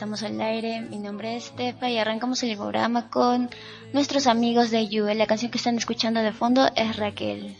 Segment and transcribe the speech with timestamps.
[0.00, 0.80] estamos al aire.
[0.80, 3.50] Mi nombre es Stefa y arrancamos el programa con
[3.92, 5.14] nuestros amigos de Yue.
[5.14, 7.54] La canción que están escuchando de fondo es Raquel.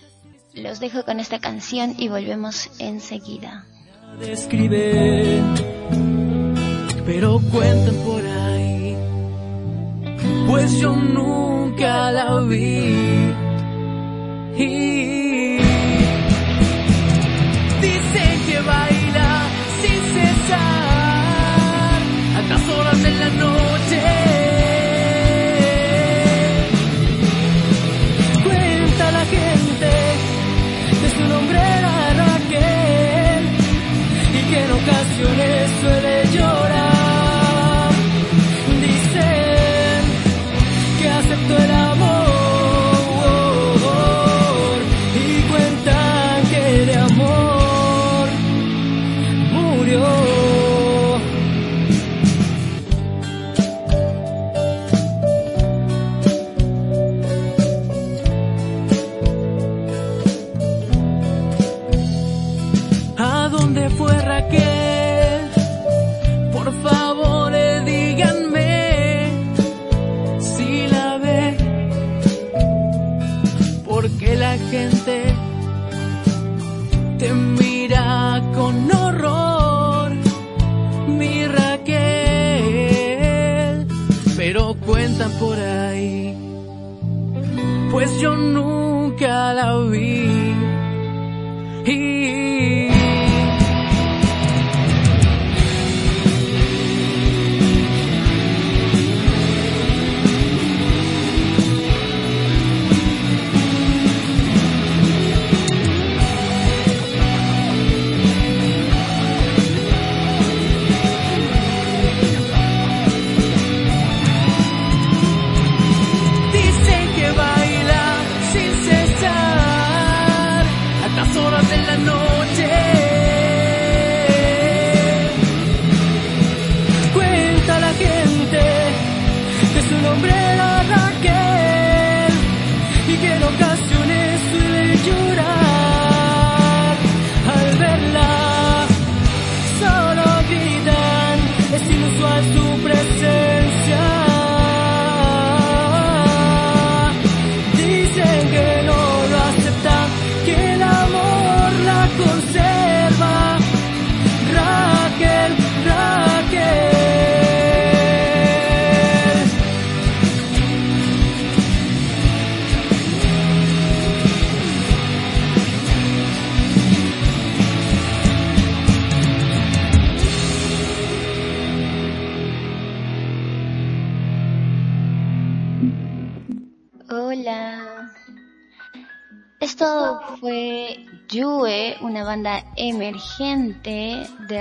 [0.54, 3.66] Los dejo con esta canción y volvemos enseguida.
[4.18, 5.42] Describe,
[7.04, 8.96] pero cuentan por ahí,
[10.48, 13.34] pues yo nunca la vi.
[14.57, 15.59] Y
[17.82, 19.00] dicen que baila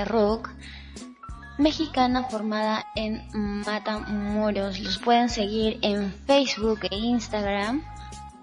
[0.06, 0.50] rock
[1.58, 4.80] mexicana formada en Matamoros.
[4.80, 7.84] Los pueden seguir en Facebook e Instagram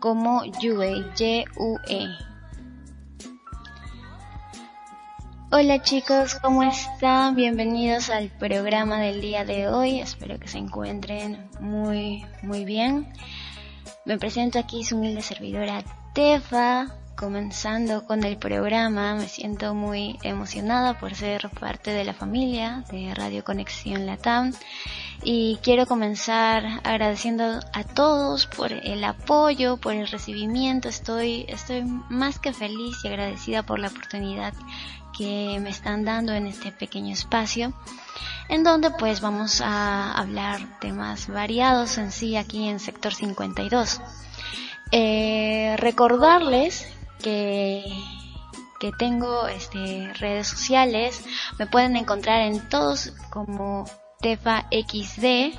[0.01, 2.27] como Yue, Y-U-E.
[5.51, 7.35] Hola chicos, ¿cómo están?
[7.35, 10.01] Bienvenidos al programa del día de hoy.
[10.01, 13.11] Espero que se encuentren muy, muy bien.
[14.05, 19.15] Me presento aquí, su humilde servidora Tefa, comenzando con el programa.
[19.15, 24.53] Me siento muy emocionada por ser parte de la familia de Radio Conexión Latam.
[25.25, 30.89] Y quiero comenzar agradeciendo a todos por el apoyo, por el recibimiento.
[30.89, 34.53] Estoy, estoy más que feliz y agradecida por la oportunidad
[35.17, 37.73] que me están dando en este pequeño espacio
[38.49, 44.01] en donde pues vamos a hablar temas variados en sí aquí en sector 52.
[44.93, 47.85] Eh, recordarles que
[48.79, 51.25] que tengo este redes sociales
[51.59, 53.87] me pueden encontrar en todos como
[54.21, 55.57] Tefa XD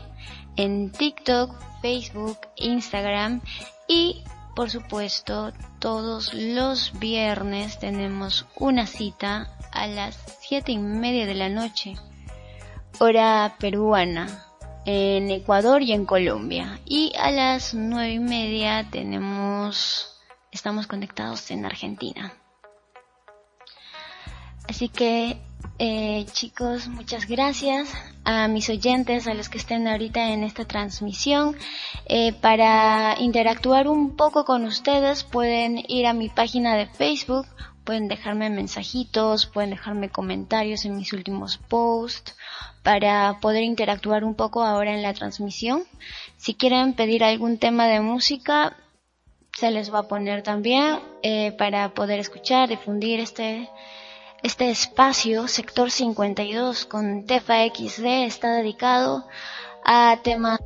[0.55, 3.41] en TikTok, Facebook, Instagram
[3.87, 4.23] y
[4.55, 11.49] por supuesto todos los viernes tenemos una cita a las siete y media de la
[11.49, 11.95] noche
[12.99, 14.45] hora peruana
[14.85, 16.79] en Ecuador y en Colombia.
[16.85, 20.16] Y a las nueve y media tenemos,
[20.57, 22.33] estamos conectados en Argentina.
[24.67, 25.37] Así que,
[25.79, 27.93] eh, chicos, muchas gracias
[28.25, 31.55] a mis oyentes, a los que estén ahorita en esta transmisión.
[32.07, 37.47] Eh, para interactuar un poco con ustedes pueden ir a mi página de Facebook
[37.87, 42.35] Pueden dejarme mensajitos, pueden dejarme comentarios en mis últimos posts
[42.83, 45.83] para poder interactuar un poco ahora en la transmisión.
[46.35, 48.75] Si quieren pedir algún tema de música,
[49.57, 53.67] se les va a poner también eh, para poder escuchar, difundir este,
[54.43, 59.25] este espacio, sector 52 con Tefa XD, está dedicado
[59.83, 60.65] a temas de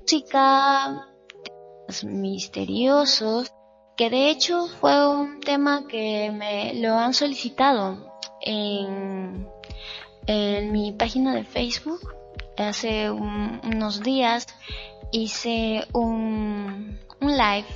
[0.00, 1.08] música,
[1.44, 3.52] temas misteriosos,
[3.98, 7.98] que de hecho fue un tema que me lo han solicitado
[8.40, 9.46] en,
[10.26, 12.00] en mi página de Facebook.
[12.56, 14.46] Hace unos días
[15.12, 17.66] hice un, un live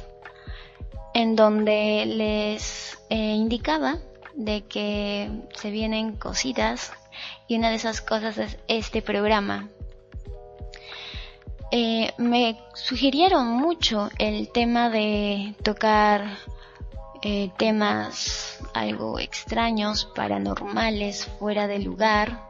[1.15, 3.99] en donde les eh, indicaba
[4.35, 6.93] de que se vienen cositas
[7.47, 9.71] y una de esas cosas es este programa.
[11.71, 16.39] Eh, me sugirieron mucho el tema de tocar
[17.23, 22.45] eh, temas algo extraños, paranormales, fuera de lugar.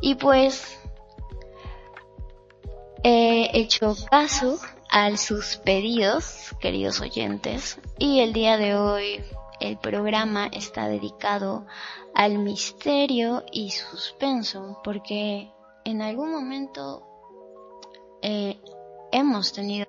[0.00, 0.78] Y pues
[3.04, 4.58] he hecho caso
[4.92, 9.24] a sus pedidos, queridos oyentes, y el día de hoy
[9.58, 11.64] el programa está dedicado
[12.14, 15.50] al misterio y suspenso, porque
[15.86, 17.06] en algún momento
[18.20, 18.60] eh,
[19.12, 19.86] hemos tenido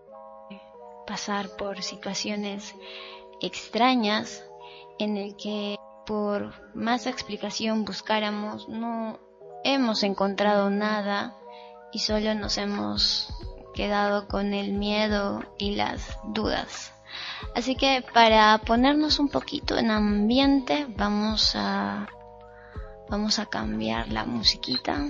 [0.49, 0.61] que
[1.05, 2.73] pasar por situaciones
[3.41, 4.45] extrañas
[4.99, 5.75] en el que
[6.05, 9.19] por más explicación buscáramos no
[9.65, 11.35] hemos encontrado nada
[11.91, 13.33] y solo nos hemos
[13.73, 16.93] quedado con el miedo y las dudas.
[17.55, 22.07] Así que para ponernos un poquito en ambiente vamos a
[23.09, 25.05] vamos a cambiar la musiquita.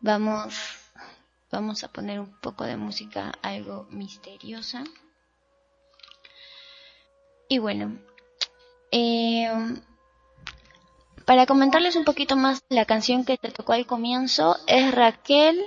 [0.00, 0.54] Vamos
[1.50, 4.84] vamos a poner un poco de música algo misteriosa.
[7.48, 7.98] Y bueno,
[8.90, 9.50] eh,
[11.26, 15.64] para comentarles un poquito más la canción que te tocó al comienzo es Raquel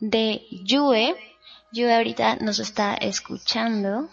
[0.00, 1.14] de Yue.
[1.72, 4.08] Yue ahorita nos está escuchando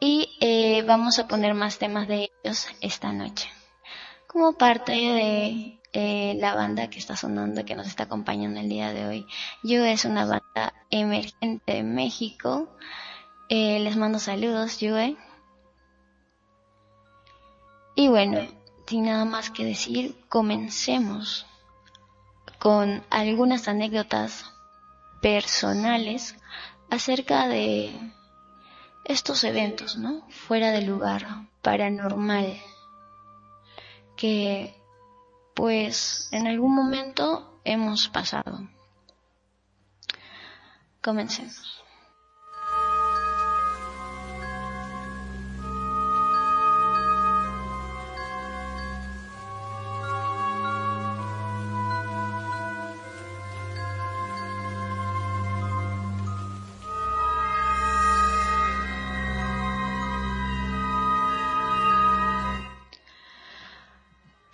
[0.00, 3.48] y eh, vamos a poner más temas de ellos esta noche.
[4.26, 8.92] Como parte de eh, la banda que está sonando, que nos está acompañando el día
[8.92, 9.26] de hoy.
[9.62, 12.68] Yue es una banda emergente de México.
[13.48, 15.16] Eh, les mando saludos, Yue.
[17.94, 18.40] Y bueno,
[18.86, 21.46] sin nada más que decir, comencemos
[22.58, 24.53] con algunas anécdotas
[25.24, 26.36] personales
[26.90, 27.98] acerca de
[29.06, 30.20] estos eventos, ¿no?
[30.28, 32.60] Fuera de lugar, paranormal,
[34.18, 34.78] que
[35.54, 38.68] pues en algún momento hemos pasado.
[41.00, 41.83] Comencemos.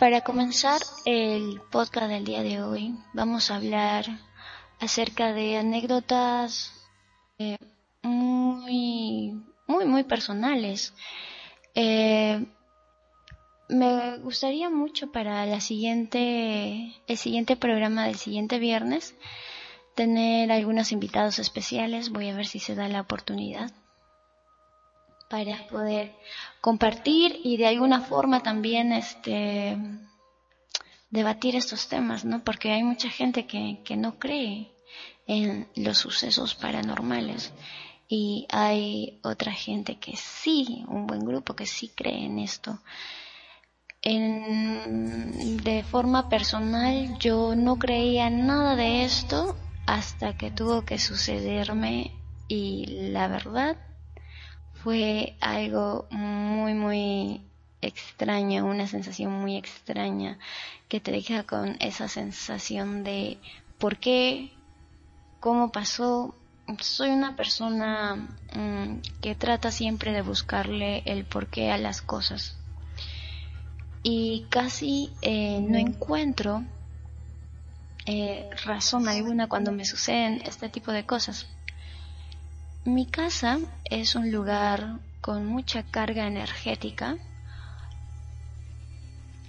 [0.00, 4.06] Para comenzar el podcast del día de hoy, vamos a hablar
[4.78, 6.72] acerca de anécdotas
[7.38, 7.58] eh,
[8.00, 10.94] muy, muy, muy personales.
[11.74, 12.46] Eh,
[13.68, 19.14] me gustaría mucho para la siguiente, el siguiente programa del siguiente viernes
[19.94, 22.08] tener algunos invitados especiales.
[22.08, 23.70] Voy a ver si se da la oportunidad
[25.30, 26.12] para poder
[26.60, 29.78] compartir y de alguna forma también este
[31.08, 32.42] debatir estos temas, ¿no?
[32.44, 34.72] Porque hay mucha gente que, que no cree
[35.26, 37.52] en los sucesos paranormales
[38.08, 42.80] y hay otra gente que sí, un buen grupo que sí cree en esto.
[44.02, 49.56] En, de forma personal yo no creía nada de esto
[49.86, 52.12] hasta que tuvo que sucederme
[52.48, 53.76] y la verdad
[54.82, 57.40] fue algo muy, muy
[57.82, 60.38] extraño, una sensación muy extraña
[60.88, 63.38] que te deja con esa sensación de
[63.78, 64.52] por qué,
[65.40, 66.34] cómo pasó.
[66.80, 72.56] Soy una persona mm, que trata siempre de buscarle el porqué a las cosas
[74.02, 76.62] y casi eh, no encuentro
[78.06, 81.46] eh, razón alguna cuando me suceden este tipo de cosas.
[82.84, 87.18] Mi casa es un lugar con mucha carga energética.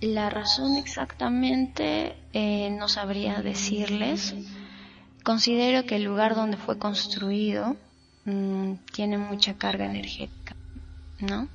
[0.01, 4.35] La razón exactamente eh, no sabría decirles.
[5.23, 7.77] Considero que el lugar donde fue construido
[8.25, 10.55] mm, tiene mucha carga energética,
[11.19, 11.47] ¿no?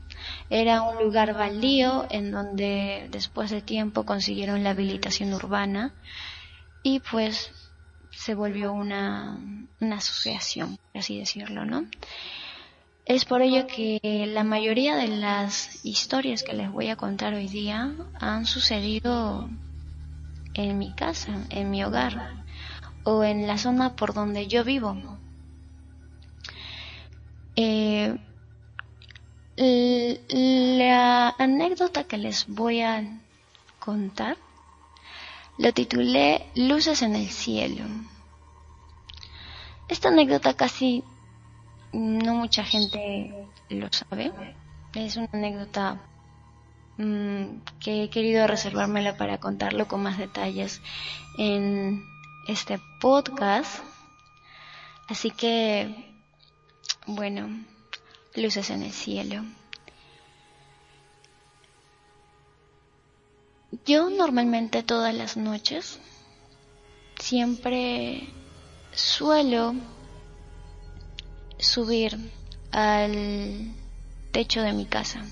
[0.49, 5.93] Era un lugar baldío en donde después de tiempo consiguieron la habilitación urbana
[6.83, 7.51] y pues
[8.17, 9.39] se volvió una,
[9.81, 11.87] una asociación, por así decirlo, ¿no?
[13.05, 14.01] Es por ello que
[14.33, 19.49] la mayoría de las historias que les voy a contar hoy día han sucedido
[20.55, 22.45] en mi casa, en mi hogar
[23.05, 24.97] o en la zona por donde yo vivo.
[27.55, 28.19] Eh,
[29.59, 33.21] la anécdota que les voy a
[33.79, 34.37] contar
[35.59, 37.85] lo titulé Luces en el cielo.
[39.89, 41.05] Esta anécdota casi
[41.93, 44.33] no mucha gente lo sabe.
[44.95, 46.01] Es una anécdota
[46.99, 50.81] mm, que he querido reservármela para contarlo con más detalles
[51.39, 52.05] en
[52.49, 53.83] este podcast.
[55.09, 56.13] Así que,
[57.07, 57.49] bueno,
[58.35, 59.45] luces en el cielo.
[63.87, 66.01] Yo normalmente todas las noches
[67.21, 68.29] siempre
[68.93, 69.77] suelo
[71.57, 72.19] subir
[72.73, 73.73] al
[74.33, 75.25] techo de mi casa.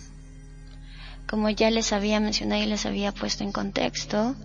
[1.29, 4.37] Como ya les había mencionado y les había puesto en contexto,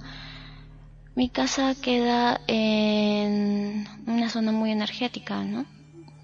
[1.13, 5.68] mi casa queda en una zona muy energética, ¿no?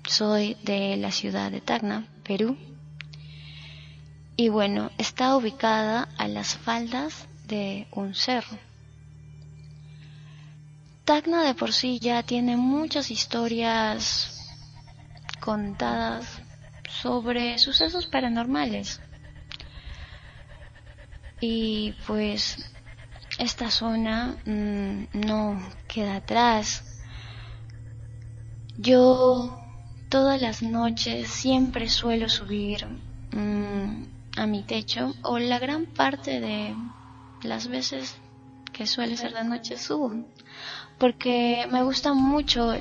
[0.07, 2.57] Soy de la ciudad de Tacna, Perú.
[4.37, 8.57] Y bueno, está ubicada a las faldas de un cerro.
[11.05, 14.35] Tacna de por sí ya tiene muchas historias
[15.39, 16.41] contadas
[16.89, 19.01] sobre sucesos paranormales.
[21.39, 22.71] Y pues
[23.37, 27.03] esta zona mm, no queda atrás.
[28.77, 29.61] Yo
[30.09, 32.85] todas las noches siempre suelo subir
[33.31, 34.05] mm,
[34.37, 36.75] a mi techo o la gran parte de
[37.45, 38.15] las veces
[38.73, 40.11] que suele ser de noche subo
[40.97, 42.73] porque me gusta mucho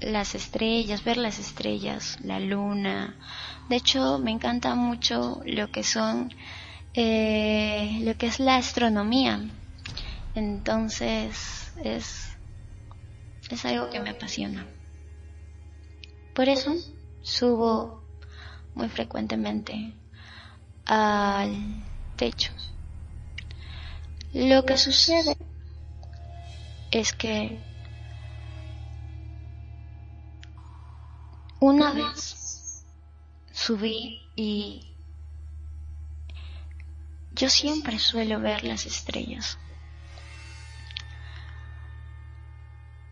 [0.00, 3.16] las estrellas, ver las estrellas, la luna.
[3.68, 6.34] De hecho, me encanta mucho lo que son,
[6.92, 9.40] eh, lo que es la astronomía.
[10.34, 12.28] Entonces, es,
[13.50, 14.66] es algo que me apasiona.
[16.34, 16.74] Por eso,
[17.22, 18.04] subo
[18.74, 19.94] muy frecuentemente
[20.84, 21.82] al
[22.16, 22.52] techo.
[24.34, 25.36] Lo que sucede
[26.90, 27.56] es que
[31.60, 32.84] una vez
[33.52, 34.92] subí y
[37.30, 39.56] yo siempre suelo ver las estrellas.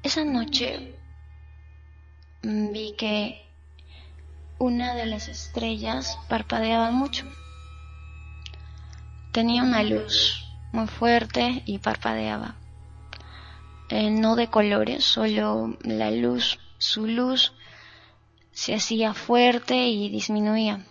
[0.03, 0.99] Esa noche
[2.43, 3.49] vi que
[4.59, 7.25] una de las estrellas parpadeaba mucho.
[9.31, 12.57] Tenía una luz muy fuerte y parpadeaba.
[13.91, 17.53] No de colores, solo la luz, su luz
[18.51, 20.85] se hacía fuerte y disminuía.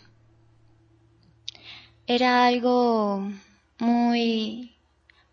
[2.06, 3.28] Era algo
[3.80, 4.76] muy,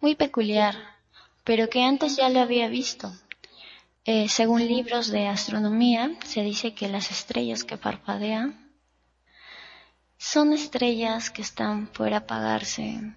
[0.00, 0.76] muy peculiar,
[1.44, 3.12] pero que antes ya lo había visto.
[4.04, 8.72] Eh, según libros de astronomía, se dice que las estrellas que parpadean
[10.16, 13.14] son estrellas que están por apagarse,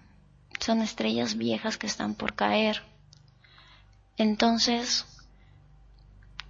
[0.62, 2.82] son estrellas viejas que están por caer.
[4.16, 5.06] Entonces,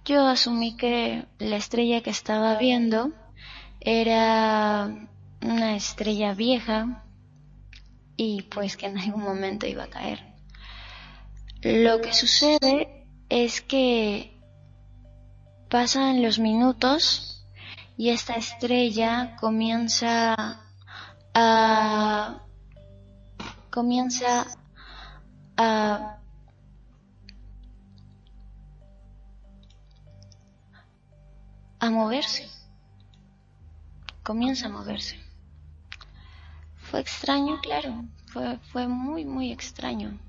[0.05, 3.11] yo asumí que la estrella que estaba viendo
[3.79, 5.09] era
[5.41, 7.03] una estrella vieja
[8.15, 10.33] y pues que en algún momento iba a caer.
[11.61, 14.37] Lo que sucede es que
[15.69, 17.47] pasan los minutos
[17.97, 20.61] y esta estrella comienza
[21.33, 22.42] a
[23.73, 24.45] comienza
[25.57, 26.19] a
[31.79, 32.47] a moverse.
[34.23, 35.17] Comienza a moverse.
[36.77, 40.19] Fue extraño, claro, fue, fue muy, muy extraño.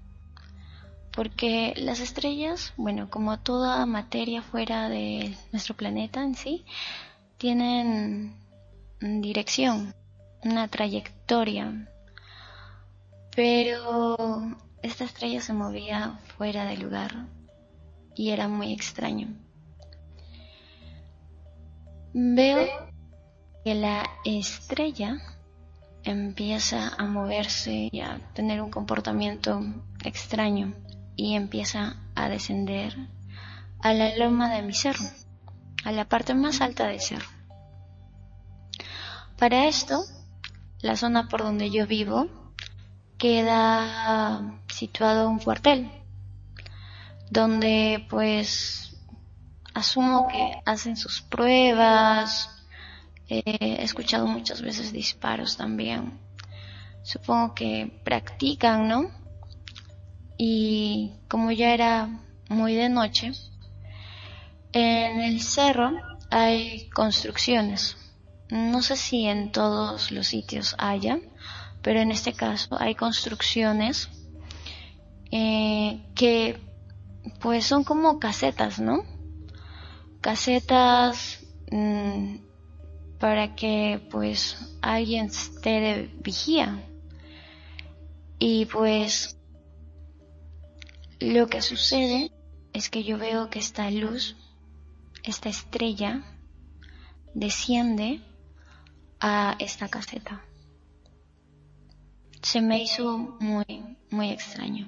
[1.13, 6.65] Porque las estrellas, bueno, como toda materia fuera de nuestro planeta en sí,
[7.37, 8.35] tienen
[9.01, 9.95] dirección,
[10.43, 11.89] una trayectoria.
[13.35, 14.17] Pero
[14.83, 17.27] esta estrella se movía fuera del lugar
[18.15, 19.29] y era muy extraño.
[22.13, 22.69] Veo
[23.65, 25.17] que la estrella
[26.05, 29.63] empieza a moverse y a tener un comportamiento
[30.05, 30.75] extraño
[31.17, 32.95] y empieza a descender
[33.81, 35.05] a la loma de mi cerro,
[35.85, 37.29] a la parte más alta del cerro.
[39.39, 40.05] Para esto,
[40.81, 42.44] la zona por donde yo vivo
[43.19, 45.91] queda situado un cuartel
[47.31, 48.97] donde pues
[49.75, 52.51] asumo que hacen sus pruebas.
[53.29, 56.21] Eh, he escuchado muchas veces disparos también.
[57.03, 59.11] Supongo que practican, ¿no?
[60.39, 62.09] Y como ya era
[62.49, 63.33] muy de noche,
[64.73, 65.93] en el cerro
[66.31, 67.97] hay construcciones.
[68.51, 71.19] No sé si en todos los sitios haya,
[71.85, 74.09] pero en este caso hay construcciones
[75.31, 76.59] eh, que
[77.41, 79.05] pues son como casetas, ¿no?
[80.23, 82.37] Casetas mm,
[83.19, 86.83] para que pues alguien esté de vigía.
[88.39, 89.37] Y pues
[91.21, 92.33] lo que sucede
[92.73, 94.37] es que yo veo que esta luz,
[95.23, 96.23] esta estrella,
[97.35, 98.23] desciende
[99.21, 100.43] a esta caseta.
[102.45, 104.87] Se me hizo muy, muy extraño.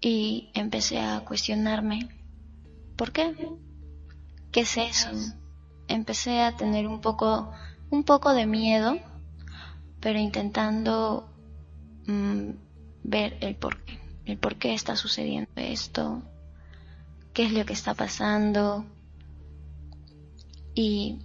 [0.00, 2.08] Y empecé a cuestionarme,
[2.96, 3.34] ¿por qué?
[4.50, 5.10] ¿Qué es eso?
[5.88, 7.52] Empecé a tener un poco,
[7.90, 8.98] un poco de miedo,
[10.00, 11.28] pero intentando
[12.06, 12.50] mm,
[13.04, 16.22] ver el por qué, el por qué está sucediendo esto,
[17.34, 18.86] qué es lo que está pasando.
[20.74, 21.18] Y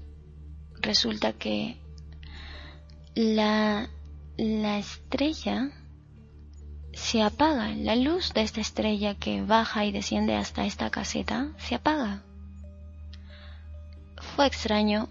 [0.82, 1.78] resulta que
[3.16, 3.90] la,
[4.38, 5.72] la estrella
[6.94, 11.76] se apaga, la luz de esta estrella que baja y desciende hasta esta caseta se
[11.76, 12.24] apaga.
[14.36, 15.10] Fue extraño,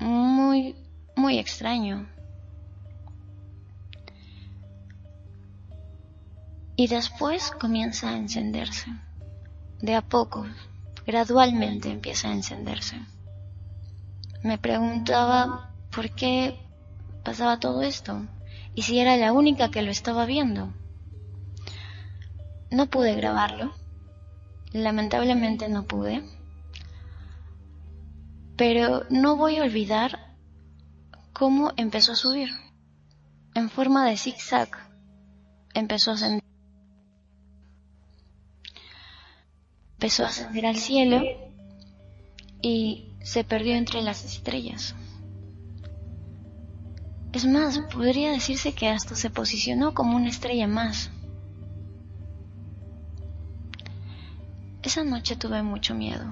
[0.00, 0.76] muy,
[1.16, 2.08] muy extraño.
[6.76, 8.90] Y después comienza a encenderse.
[9.80, 10.44] De a poco,
[11.06, 13.00] gradualmente empieza a encenderse.
[14.42, 16.58] Me preguntaba por qué
[17.22, 18.26] pasaba todo esto
[18.74, 20.72] y si era la única que lo estaba viendo.
[22.70, 23.72] No pude grabarlo.
[24.72, 26.24] Lamentablemente no pude.
[28.56, 30.36] Pero no voy a olvidar
[31.32, 32.48] cómo empezó a subir.
[33.54, 34.68] En forma de zigzag.
[35.72, 36.42] Empezó a ascender.
[39.94, 41.22] Empezó a ascender al cielo
[42.60, 44.94] y se perdió entre las estrellas.
[47.34, 51.10] Es más, podría decirse que hasta se posicionó como una estrella más.
[54.84, 56.26] Esa noche tuve mucho miedo.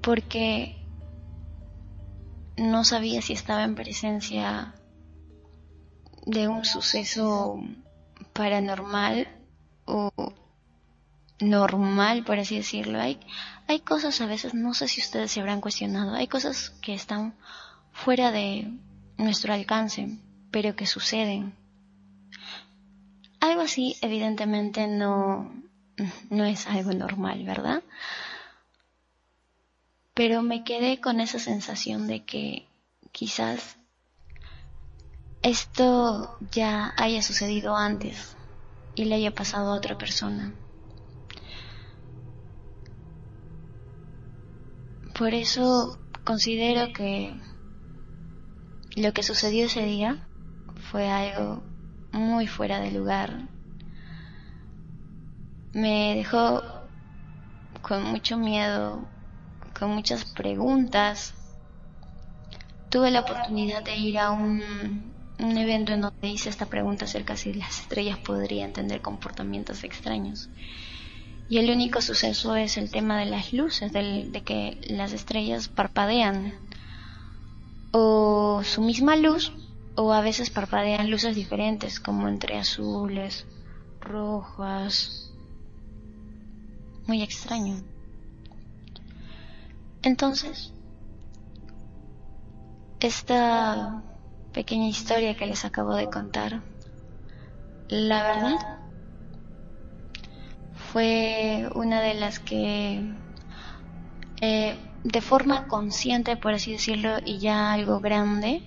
[0.00, 0.76] Porque
[2.56, 4.72] no sabía si estaba en presencia
[6.24, 7.60] de un suceso
[8.34, 9.26] paranormal
[9.84, 10.12] o
[11.40, 13.00] normal, por así decirlo.
[13.00, 13.18] Hay,
[13.66, 17.34] hay cosas a veces, no sé si ustedes se habrán cuestionado, hay cosas que están
[17.92, 18.72] fuera de
[19.18, 20.18] nuestro alcance,
[20.50, 21.54] pero que suceden.
[23.40, 25.52] Algo así evidentemente no,
[26.30, 27.82] no es algo normal, ¿verdad?
[30.14, 32.66] Pero me quedé con esa sensación de que
[33.12, 33.76] quizás
[35.42, 38.36] esto ya haya sucedido antes
[38.94, 40.54] y le haya pasado a otra persona.
[45.14, 47.34] Por eso considero que
[48.96, 50.18] lo que sucedió ese día
[50.90, 51.62] fue algo
[52.12, 53.48] muy fuera de lugar.
[55.72, 56.62] Me dejó
[57.80, 59.08] con mucho miedo,
[59.78, 61.34] con muchas preguntas.
[62.90, 64.62] Tuve la oportunidad de ir a un,
[65.38, 70.50] evento en donde hice esta pregunta acerca si las estrellas podrían tener comportamientos extraños.
[71.48, 76.54] Y el único suceso es el tema de las luces, de que las estrellas parpadean
[77.92, 79.52] o su misma luz
[79.94, 83.46] o a veces parpadean luces diferentes como entre azules,
[84.00, 85.30] rojas.
[87.06, 87.82] Muy extraño.
[90.02, 90.72] Entonces,
[93.00, 94.02] esta
[94.52, 96.62] pequeña historia que les acabo de contar,
[97.88, 98.78] la verdad,
[100.92, 103.14] fue una de las que
[104.40, 108.62] eh, de forma consciente, por así decirlo, y ya algo grande,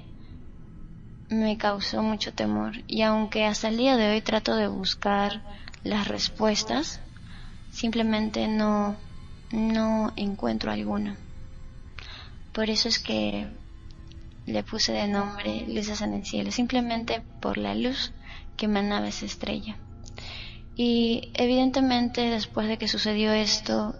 [1.29, 2.83] me causó mucho temor.
[2.87, 5.41] Y aunque hasta el día de hoy trato de buscar
[5.83, 6.99] las respuestas,
[7.71, 8.95] simplemente no,
[9.51, 11.17] no encuentro alguna.
[12.51, 13.47] Por eso es que
[14.45, 18.11] le puse de nombre luces en el cielo, simplemente por la luz
[18.57, 19.77] que emanaba esa estrella.
[20.75, 23.95] Y evidentemente después de que sucedió esto,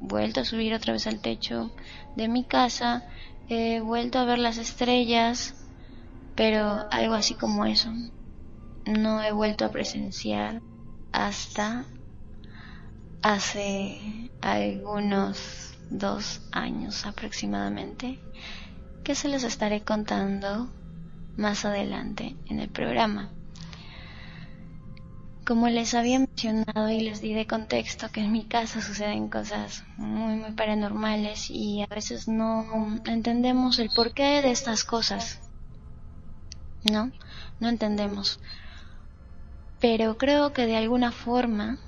[0.00, 1.70] vuelto a subir otra vez al techo
[2.16, 3.04] de mi casa
[3.46, 5.54] He vuelto a ver las estrellas,
[6.34, 7.92] pero algo así como eso.
[8.86, 10.62] No he vuelto a presenciar
[11.12, 11.84] hasta
[13.22, 18.18] hace algunos dos años aproximadamente,
[19.04, 20.70] que se los estaré contando
[21.36, 23.30] más adelante en el programa.
[25.46, 29.84] Como les había mencionado y les di de contexto que en mi casa suceden cosas
[29.98, 35.40] muy muy paranormales y a veces no entendemos el porqué de estas cosas.
[36.90, 37.12] ¿No?
[37.60, 38.40] No entendemos.
[39.80, 41.78] Pero creo que de alguna forma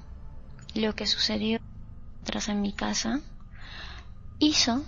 [0.74, 1.58] lo que sucedió
[2.24, 3.20] tras en mi casa
[4.38, 4.84] hizo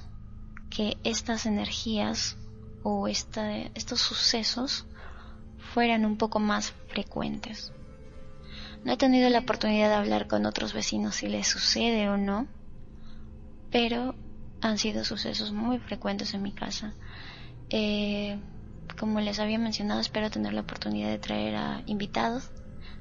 [0.68, 2.36] que estas energías
[2.82, 4.84] o estos sucesos
[5.72, 7.72] fueran un poco más frecuentes.
[8.84, 12.46] No he tenido la oportunidad de hablar con otros vecinos si les sucede o no,
[13.70, 14.14] pero
[14.60, 16.94] han sido sucesos muy frecuentes en mi casa.
[17.70, 18.38] Eh,
[18.98, 22.50] como les había mencionado, espero tener la oportunidad de traer a invitados,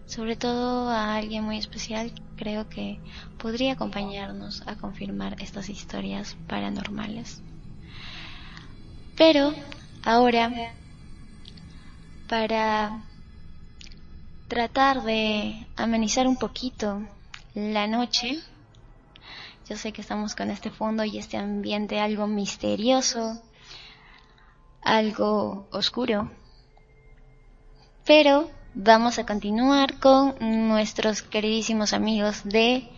[0.05, 2.13] sobre todo a alguien muy especial.
[2.35, 2.99] Creo que
[3.37, 7.41] podría acompañarnos a confirmar estas historias paranormales.
[9.15, 9.53] Pero
[10.03, 10.53] ahora,
[12.27, 13.03] para
[14.47, 17.01] tratar de amenizar un poquito
[17.53, 18.39] la noche.
[19.69, 23.41] Yo sé que estamos con este fondo y este ambiente algo misterioso,
[24.81, 26.31] algo oscuro.
[28.05, 32.89] Pero vamos a continuar con nuestros queridísimos amigos de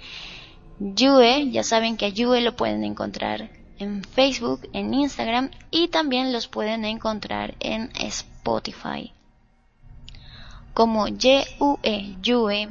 [0.79, 1.49] Yue.
[1.49, 6.47] Ya saben que a Yue lo pueden encontrar en Facebook, en Instagram y también los
[6.47, 9.13] pueden encontrar en Spotify
[10.79, 12.69] como YUE, Yue.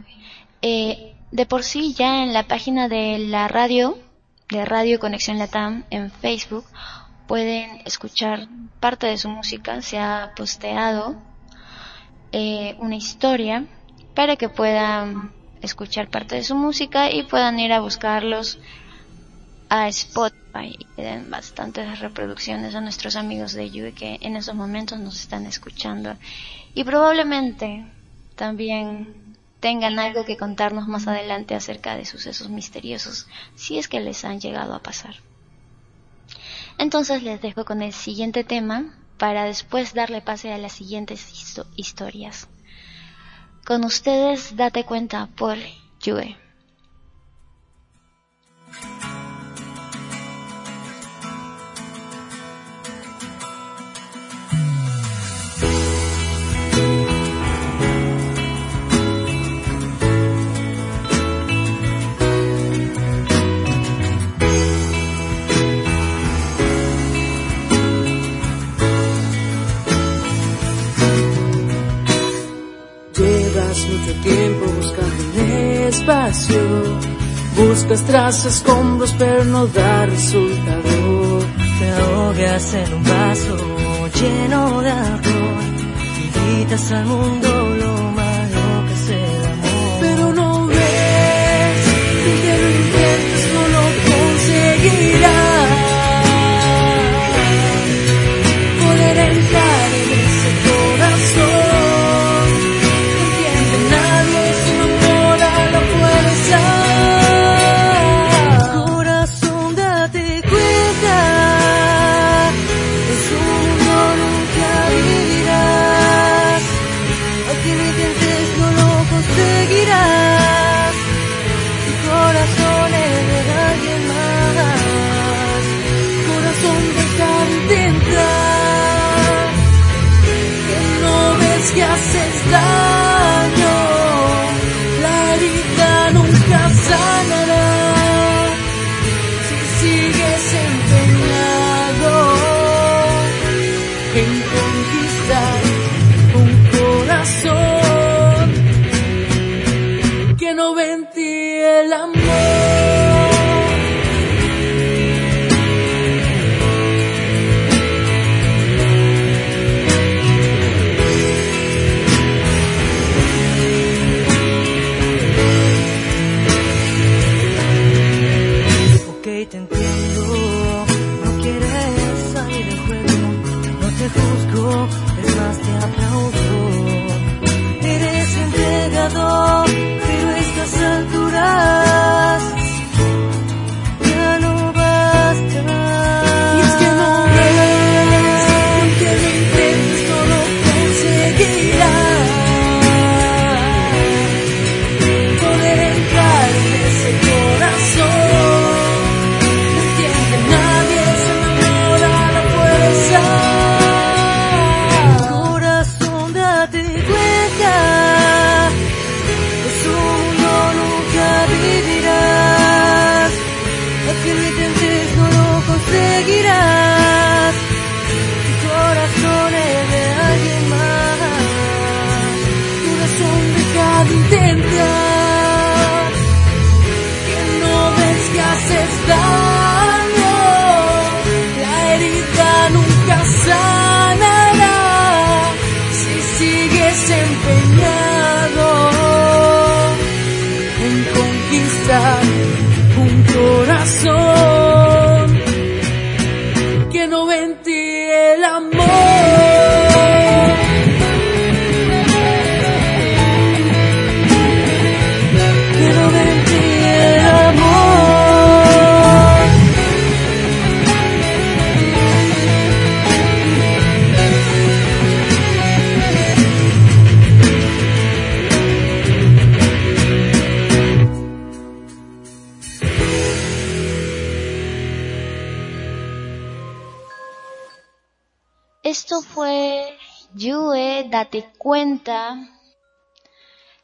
[0.62, 3.99] Eh, de por sí ya en la página de la radio,
[4.49, 6.64] de Radio Conexión Latam en Facebook,
[7.27, 8.49] pueden escuchar
[8.81, 9.83] parte de su música.
[9.83, 11.16] Se ha posteado
[12.33, 13.66] eh, una historia
[14.14, 18.59] para que puedan escuchar parte de su música y puedan ir a buscarlos
[19.68, 24.99] a Spotify y den bastantes reproducciones a nuestros amigos de Yue que en esos momentos
[24.99, 26.16] nos están escuchando
[26.73, 27.85] y probablemente
[28.38, 34.24] también tengan algo que contarnos más adelante acerca de sucesos misteriosos, si es que les
[34.24, 35.16] han llegado a pasar.
[36.79, 41.29] Entonces les dejo con el siguiente tema para después darle pase a las siguientes
[41.77, 42.48] historias.
[43.66, 45.59] Con ustedes, date cuenta por
[46.01, 46.37] Yue.
[74.14, 75.51] Tiempo buscando un
[75.88, 76.61] espacio.
[77.57, 81.38] Buscas tras escombros pero no da resultado.
[81.79, 83.57] Te ahogas en un vaso
[84.21, 85.77] lleno de alcohol
[86.18, 87.68] y gritas al mundo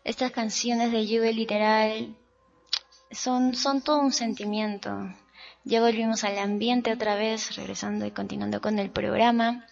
[0.04, 2.14] Estas canciones de Yue literal
[3.10, 4.90] son, son todo un sentimiento.
[5.64, 9.66] Ya volvimos al ambiente otra vez, regresando y continuando con el programa.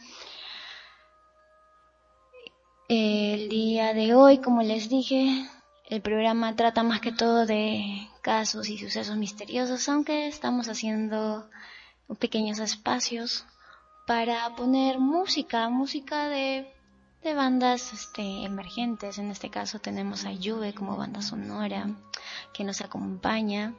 [2.88, 5.46] El día de hoy, como les dije,
[5.90, 11.50] el programa trata más que todo de casos y sucesos misteriosos, aunque estamos haciendo
[12.18, 13.44] pequeños espacios
[14.06, 16.72] para poner música, música de,
[17.22, 19.18] de bandas este, emergentes.
[19.18, 21.88] En este caso tenemos a Juve como banda sonora
[22.52, 23.74] que nos acompaña.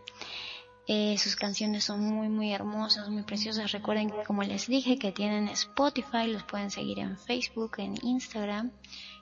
[0.86, 3.72] Eh, sus canciones son muy muy hermosas, muy preciosas.
[3.72, 8.72] Recuerden como les dije que tienen Spotify, los pueden seguir en Facebook, en Instagram.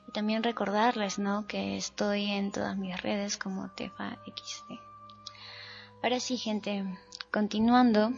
[0.08, 1.46] Y también recordarles, ¿no?
[1.46, 4.80] Que estoy en todas mis redes como TefaXD.
[6.04, 6.84] Ahora sí, gente,
[7.32, 8.12] continuando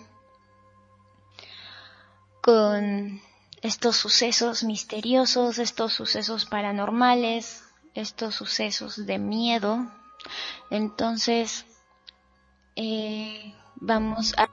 [2.42, 3.22] con
[3.63, 7.63] estos sucesos misteriosos, estos sucesos paranormales,
[7.95, 9.89] estos sucesos de miedo.
[10.69, 11.65] Entonces,
[12.76, 14.49] eh, vamos a...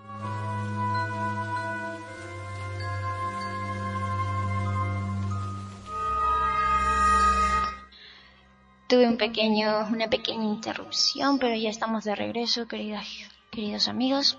[8.88, 13.04] Tuve un pequeño, una pequeña interrupción, pero ya estamos de regreso, queridos,
[13.50, 14.38] queridos amigos.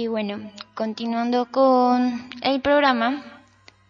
[0.00, 3.22] Y bueno, continuando con el programa,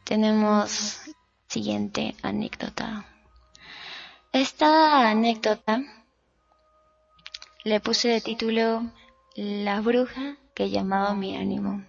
[0.03, 1.03] tenemos
[1.47, 3.07] siguiente anécdota.
[4.33, 5.85] Esta anécdota
[7.63, 8.91] le puse de título
[9.37, 11.87] La bruja que llamaba mi ánimo.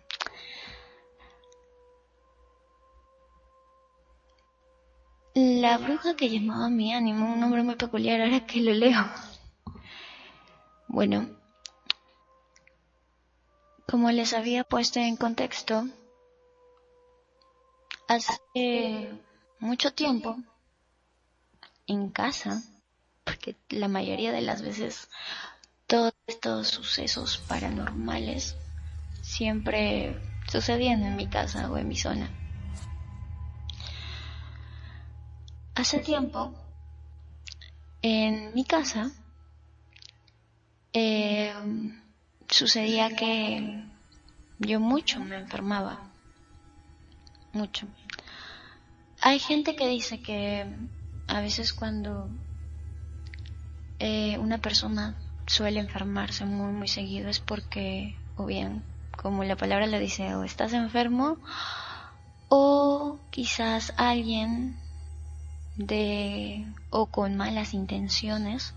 [5.33, 9.03] La bruja que llamaba mi ánimo, un nombre muy peculiar ahora que lo leo.
[10.87, 11.40] Bueno,
[13.91, 15.85] como les había puesto en contexto,
[18.07, 19.09] hace
[19.59, 20.37] mucho tiempo,
[21.87, 22.63] en casa,
[23.25, 25.09] porque la mayoría de las veces
[25.87, 28.55] todos estos sucesos paranormales
[29.21, 30.17] siempre
[30.49, 32.29] sucedían en mi casa o en mi zona.
[35.75, 36.53] Hace tiempo,
[38.01, 39.11] en mi casa,
[40.93, 41.53] eh,
[42.51, 43.83] sucedía que
[44.59, 45.99] yo mucho me enfermaba.
[47.53, 47.87] Mucho.
[49.21, 50.67] Hay gente que dice que
[51.27, 52.29] a veces cuando
[53.99, 55.15] eh, una persona
[55.47, 58.83] suele enfermarse muy muy seguido es porque o bien
[59.21, 61.37] como la palabra le dice o estás enfermo
[62.47, 64.77] o quizás alguien
[65.75, 68.73] de o con malas intenciones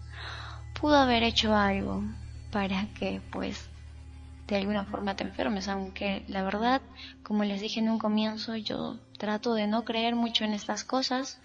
[0.79, 2.03] pudo haber hecho algo
[2.55, 3.69] para que pues
[4.47, 6.81] de alguna forma te enfermes, aunque la verdad,
[7.25, 11.41] como les dije en un comienzo, yo trato de no creer mucho en estas cosas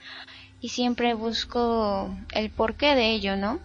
[0.62, 3.60] y siempre busco el porqué de ello, ¿no?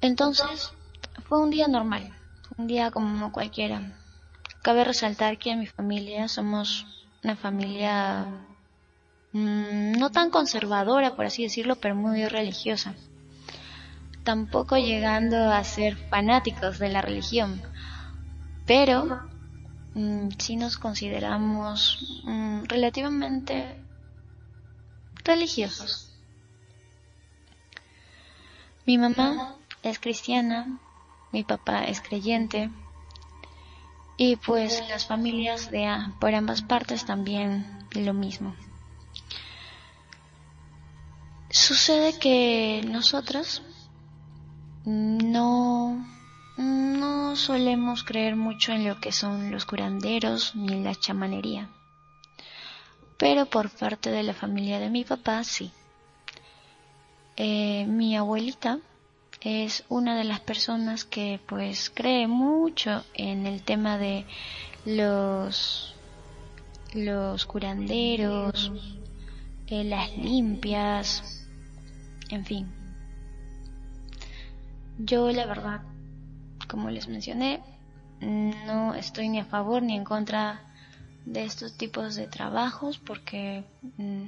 [0.00, 0.70] Entonces,
[1.24, 2.16] fue un día normal,
[2.56, 3.98] un día como cualquiera.
[4.62, 6.86] Cabe resaltar que en mi familia somos
[7.24, 8.28] una familia
[9.32, 12.94] mm, no tan conservadora, por así decirlo, pero muy religiosa
[14.26, 17.62] tampoco llegando a ser fanáticos de la religión,
[18.66, 19.22] pero
[19.94, 23.80] mm, sí nos consideramos mm, relativamente
[25.24, 26.10] religiosos.
[28.84, 30.80] Mi mamá es cristiana,
[31.30, 32.68] mi papá es creyente
[34.16, 35.86] y pues las familias de
[36.18, 38.56] por ambas partes también lo mismo.
[41.48, 43.62] Sucede que nosotros
[44.86, 46.06] no,
[46.56, 51.68] no solemos creer mucho en lo que son los curanderos ni la chamanería.
[53.18, 55.72] Pero por parte de la familia de mi papá, sí.
[57.36, 58.78] Eh, mi abuelita
[59.40, 64.24] es una de las personas que pues cree mucho en el tema de
[64.84, 65.92] los
[66.94, 68.72] los curanderos,
[69.66, 71.44] eh, las limpias,
[72.30, 72.85] en fin.
[74.98, 75.82] Yo la verdad,
[76.68, 77.62] como les mencioné,
[78.20, 80.60] no estoy ni a favor ni en contra
[81.26, 83.64] de estos tipos de trabajos porque
[83.98, 84.24] mm,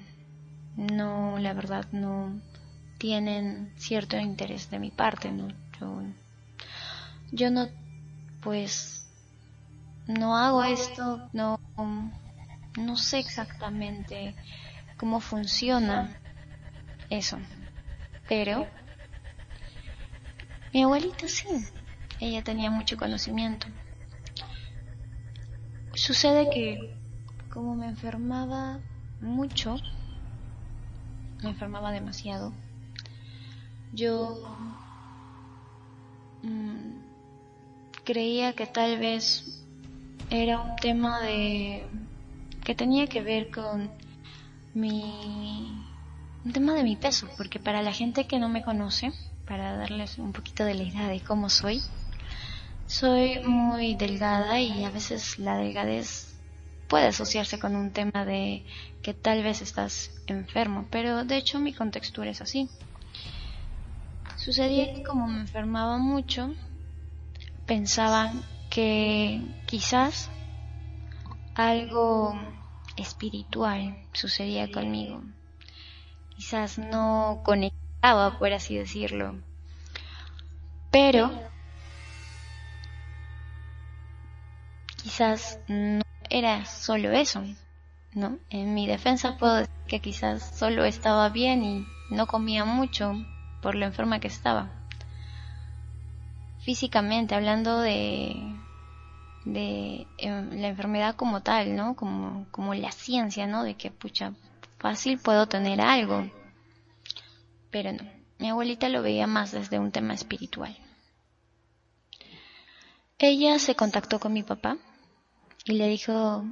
[0.95, 2.41] no, la verdad, no
[2.99, 5.49] tienen cierto interés de mi parte, ¿no?
[5.81, 6.03] Yo,
[7.33, 7.69] yo no,
[8.43, 9.07] pues,
[10.07, 11.59] no hago esto, no,
[12.77, 14.35] no sé exactamente
[14.97, 16.17] cómo funciona
[17.09, 17.39] eso,
[18.29, 18.69] pero
[20.73, 21.47] mi abuelita sí,
[22.21, 23.67] ella tenía mucho conocimiento.
[25.95, 26.95] Sucede que
[27.51, 28.79] como me enfermaba
[29.21, 29.77] mucho,
[31.43, 32.53] me enfermaba demasiado,
[33.93, 34.39] yo
[36.43, 37.01] mm,
[38.05, 39.65] creía que tal vez
[40.31, 41.87] era un tema de
[42.65, 43.91] que tenía que ver con
[44.75, 45.85] mi
[46.45, 49.13] un tema de mi peso, porque para la gente que no me conoce,
[49.49, 51.81] para darles un poquito de la idea de cómo soy,
[52.87, 56.35] soy muy delgada y a veces la delgadez
[56.89, 58.65] puede asociarse con un tema de
[59.03, 62.69] que tal vez estás enfermo, pero de hecho mi contextura es así.
[64.37, 66.55] Sucedía que como me enfermaba mucho,
[67.67, 70.31] pensaban que quizás
[71.55, 72.39] algo
[72.97, 75.23] espiritual sucedía conmigo.
[76.37, 77.88] Quizás no conectaba,
[78.39, 79.37] por así decirlo.
[80.91, 81.31] Pero
[85.03, 87.43] quizás no era solo eso,
[88.15, 88.39] ¿no?
[88.51, 93.15] En mi defensa puedo decir que quizás solo estaba bien y no comía mucho
[93.61, 94.71] por lo enferma que estaba.
[96.61, 98.37] Físicamente, hablando de,
[99.45, 101.95] de em, la enfermedad como tal, ¿no?
[101.97, 103.65] Como, como la ciencia, ¿no?
[103.65, 104.33] De que, pucha,
[104.79, 106.27] fácil puedo tener algo.
[107.71, 108.03] Pero no,
[108.39, 110.77] mi abuelita lo veía más desde un tema espiritual.
[113.19, 114.79] Ella se contactó con mi papá
[115.65, 116.45] y le dijo,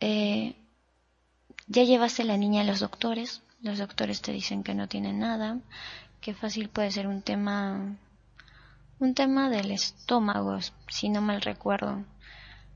[0.00, 0.56] eh,
[1.66, 5.58] ya llevaste la niña a los doctores, los doctores te dicen que no tiene nada,
[6.22, 7.98] que fácil puede ser un tema,
[8.98, 12.04] un tema del estómago, si no mal recuerdo,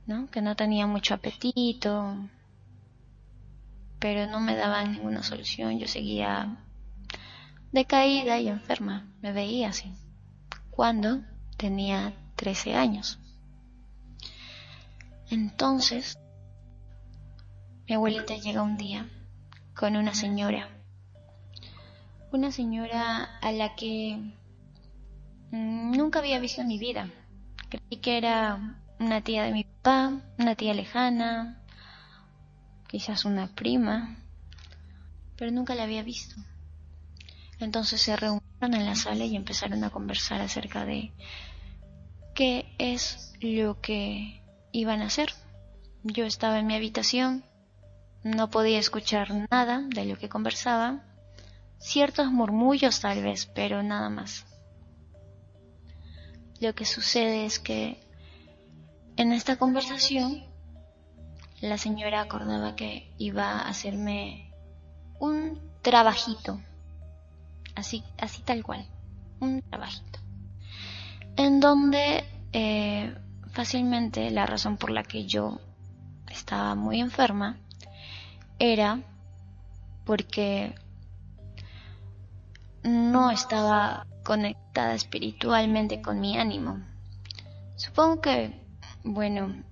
[0.06, 0.30] ¿no?
[0.30, 2.16] Que no tenía mucho apetito,
[3.98, 6.58] pero no me daban ninguna solución, yo seguía
[7.72, 9.92] decaída y enferma, me veía así,
[10.70, 11.22] cuando
[11.56, 13.18] tenía 13 años.
[15.30, 16.18] Entonces,
[17.88, 19.08] mi abuelita llega un día
[19.74, 20.68] con una señora.
[22.30, 24.18] Una señora a la que
[25.50, 27.10] nunca había visto en mi vida.
[27.68, 31.62] Creí que era una tía de mi papá, una tía lejana,
[32.88, 34.16] quizás una prima,
[35.36, 36.36] pero nunca la había visto.
[37.62, 41.12] Entonces se reunieron en la sala y empezaron a conversar acerca de
[42.34, 45.30] qué es lo que iban a hacer.
[46.02, 47.44] Yo estaba en mi habitación
[48.24, 51.02] no podía escuchar nada de lo que conversaban,
[51.78, 54.46] ciertos murmullos tal vez, pero nada más.
[56.60, 58.00] Lo que sucede es que
[59.16, 60.44] en esta conversación
[61.60, 64.52] la señora acordaba que iba a hacerme
[65.18, 66.60] un trabajito,
[67.74, 68.86] así, así tal cual,
[69.40, 70.20] un trabajito,
[71.36, 73.16] en donde eh,
[73.52, 75.60] fácilmente la razón por la que yo
[76.30, 77.58] estaba muy enferma
[78.58, 79.00] era
[80.04, 80.74] porque
[82.82, 86.80] no estaba conectada espiritualmente con mi ánimo.
[87.76, 88.60] Supongo que,
[89.04, 89.62] bueno,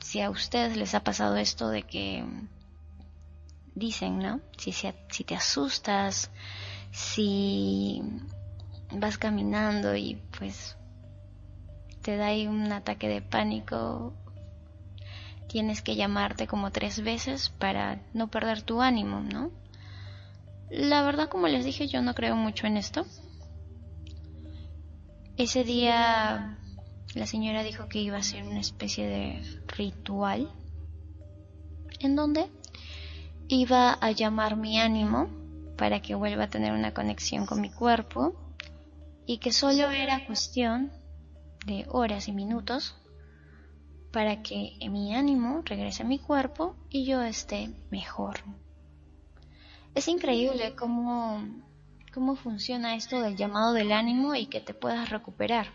[0.00, 2.24] si a ustedes les ha pasado esto de que
[3.74, 4.40] dicen, ¿no?
[4.56, 6.30] Si, si, te asustas,
[6.90, 8.02] si
[8.92, 10.76] vas caminando y pues
[12.02, 14.14] te da ahí un ataque de pánico
[15.48, 19.50] tienes que llamarte como tres veces para no perder tu ánimo, ¿no?
[20.70, 23.06] La verdad, como les dije, yo no creo mucho en esto.
[25.36, 26.58] Ese día
[27.14, 30.50] la señora dijo que iba a ser una especie de ritual
[32.00, 32.46] en donde
[33.48, 35.28] iba a llamar mi ánimo
[35.76, 38.34] para que vuelva a tener una conexión con mi cuerpo
[39.26, 40.92] y que solo era cuestión
[41.66, 42.94] de horas y minutos
[44.12, 48.40] para que mi ánimo regrese a mi cuerpo y yo esté mejor.
[49.94, 51.44] Es increíble cómo,
[52.14, 55.66] cómo funciona esto del llamado del ánimo y que te puedas recuperar.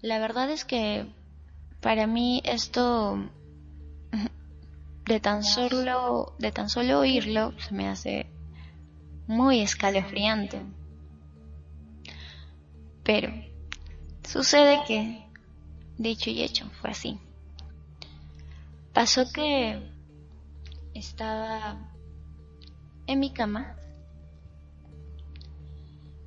[0.00, 1.06] La verdad es que
[1.80, 3.18] para mí esto
[5.06, 8.35] de tan solo de tan solo oírlo se me hace
[9.26, 10.60] muy escalofriante.
[13.02, 13.32] Pero
[14.24, 15.26] sucede que,
[15.98, 17.18] dicho y hecho, fue así.
[18.92, 19.80] Pasó que
[20.94, 21.78] estaba
[23.06, 23.76] en mi cama,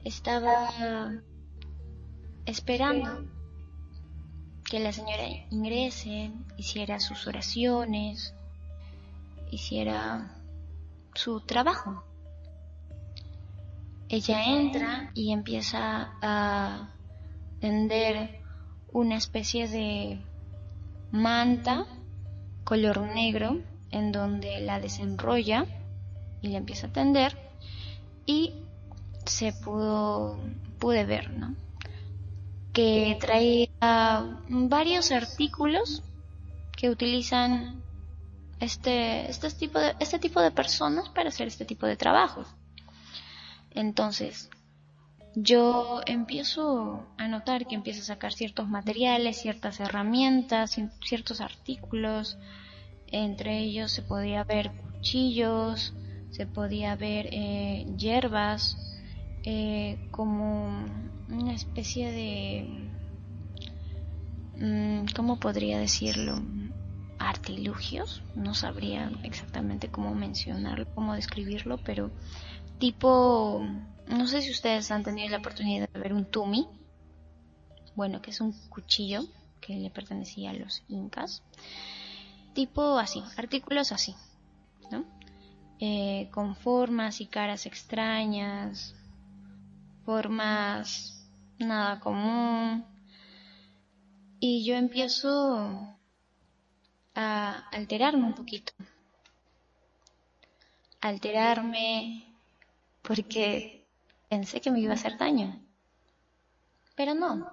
[0.04, 1.12] estaba
[2.46, 3.26] esperando
[4.70, 8.34] que la señora ingrese, hiciera sus oraciones,
[9.52, 10.32] hiciera
[11.16, 12.04] su trabajo.
[14.10, 16.90] Ella entra y empieza a
[17.60, 18.42] tender
[18.92, 20.20] una especie de
[21.12, 21.86] manta
[22.64, 25.66] color negro en donde la desenrolla
[26.42, 27.38] y la empieza a tender
[28.26, 28.54] y
[29.26, 30.40] se pudo
[30.80, 31.56] pude ver, ¿no?
[32.74, 33.70] Que traía
[34.48, 36.02] varios artículos
[36.76, 37.84] que utilizan
[38.60, 42.48] este, este, tipo de, este tipo de personas para hacer este tipo de trabajos.
[43.72, 44.50] Entonces,
[45.36, 52.38] yo empiezo a notar que empieza a sacar ciertos materiales, ciertas herramientas, ciertos artículos.
[53.08, 55.94] Entre ellos se podía ver cuchillos,
[56.32, 58.78] se podía ver eh, hierbas,
[59.44, 60.86] eh, como
[61.30, 62.92] una especie de...
[64.56, 66.42] Mm, ¿Cómo podría decirlo?
[67.20, 72.12] artilugios, no sabría exactamente cómo mencionarlo, cómo describirlo, pero
[72.80, 73.62] tipo,
[74.08, 76.68] no sé si ustedes han tenido la oportunidad de ver un tumi,
[77.96, 79.22] bueno, que es un cuchillo
[79.62, 81.44] que le pertenecía a los incas,
[82.54, 84.16] tipo así, artículos así,
[84.90, 85.06] ¿no?
[85.80, 88.96] Eh, con formas y caras extrañas,
[90.06, 92.86] formas nada común,
[94.40, 95.98] y yo empiezo
[97.14, 98.72] a alterarme un poquito.
[101.02, 102.29] Alterarme
[103.02, 103.86] porque
[104.30, 105.60] pensé que me iba a hacer daño.
[106.96, 107.52] Pero no.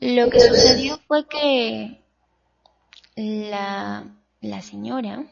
[0.00, 2.02] Lo que sucedió fue que
[3.16, 4.04] la,
[4.40, 5.24] la señora,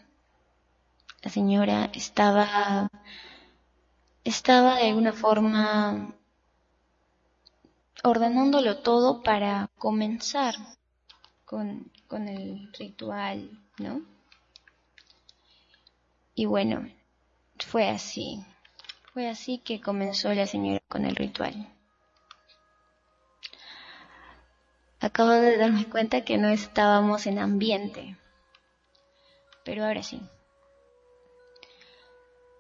[1.22, 2.90] la señora estaba,
[4.24, 6.14] estaba de alguna forma
[8.02, 10.54] ordenándolo todo para comenzar
[11.44, 14.02] con, con el ritual, ¿no?
[16.34, 16.88] Y bueno,
[17.58, 18.44] fue así.
[19.16, 21.74] Fue así que comenzó la señora con el ritual.
[25.00, 28.18] Acabo de darme cuenta que no estábamos en ambiente.
[29.64, 30.20] Pero ahora sí.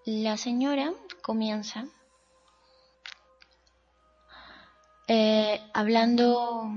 [0.06, 1.84] La señora comienza
[5.08, 6.70] eh, hablando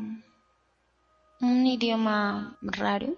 [1.40, 3.16] un idioma raro.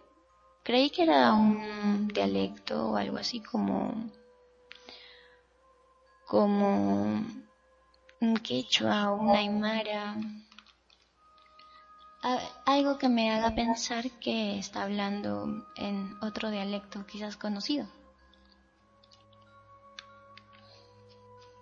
[0.61, 4.11] Creí que era un dialecto o algo así como
[6.31, 7.25] como
[8.21, 10.15] un quechua o una aymara.
[12.65, 17.85] Algo que me haga pensar que está hablando en otro dialecto quizás conocido.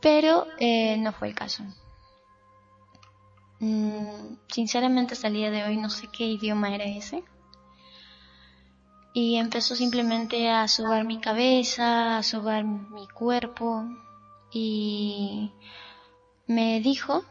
[0.03, 1.63] Pero eh, no fue el caso.
[3.59, 7.23] Mm, sinceramente hasta el día de hoy no sé qué idioma era ese.
[9.15, 13.83] Y empezó simplemente a sobar mi cabeza, a sobar mi cuerpo
[14.51, 15.51] y
[16.47, 17.23] me dijo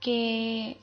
[0.00, 0.80] que,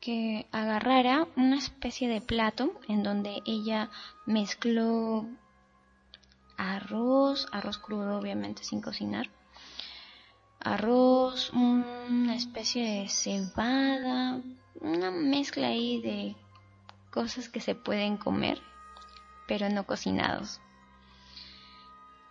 [0.00, 3.90] que agarrara una especie de plato en donde ella
[4.26, 5.26] mezcló
[6.56, 9.30] arroz, arroz crudo obviamente sin cocinar,
[10.60, 14.40] arroz, una especie de cebada,
[14.80, 16.36] una mezcla ahí de
[17.10, 18.60] cosas que se pueden comer,
[19.46, 20.60] pero no cocinados.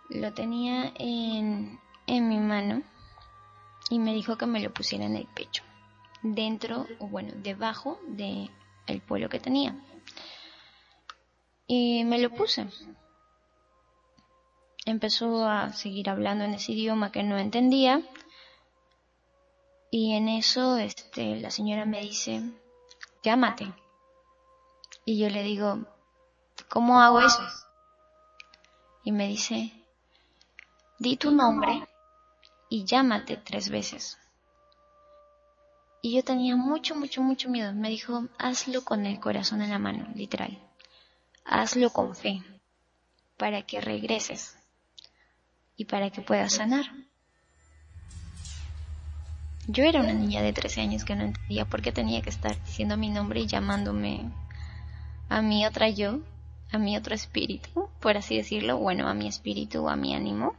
[0.08, 1.78] Lo tenía en,
[2.10, 2.82] en mi mano
[3.88, 5.62] y me dijo que me lo pusiera en el pecho,
[6.22, 8.50] dentro o bueno, debajo de
[8.86, 9.76] el pueblo que tenía.
[11.66, 12.66] Y me lo puse.
[14.84, 18.02] Empezó a seguir hablando en ese idioma que no entendía
[19.90, 22.42] y en eso, este, la señora me dice,
[23.22, 23.72] llámate.
[25.04, 25.78] Y yo le digo,
[26.68, 27.42] ¿cómo hago eso?
[29.04, 29.72] Y me dice,
[30.98, 31.86] di tu nombre
[32.70, 34.16] y llámate tres veces.
[36.00, 37.74] Y yo tenía mucho, mucho, mucho miedo.
[37.74, 40.58] Me dijo, hazlo con el corazón en la mano, literal.
[41.44, 42.42] Hazlo con fe,
[43.36, 44.56] para que regreses
[45.76, 46.86] y para que puedas sanar.
[49.66, 52.58] Yo era una niña de 13 años que no entendía por qué tenía que estar
[52.64, 54.30] diciendo mi nombre y llamándome
[55.28, 56.20] a mi otra yo,
[56.72, 60.54] a mi otro espíritu, por así decirlo, bueno, a mi espíritu, a mi ánimo,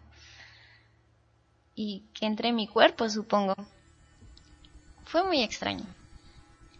[1.82, 3.56] y que entre mi cuerpo, supongo.
[5.04, 5.84] fue muy extraño.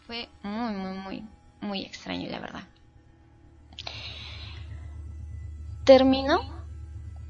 [0.06, 1.24] Fue muy, muy, muy,
[1.60, 2.64] muy extraño, la verdad.
[5.86, 6.40] Terminó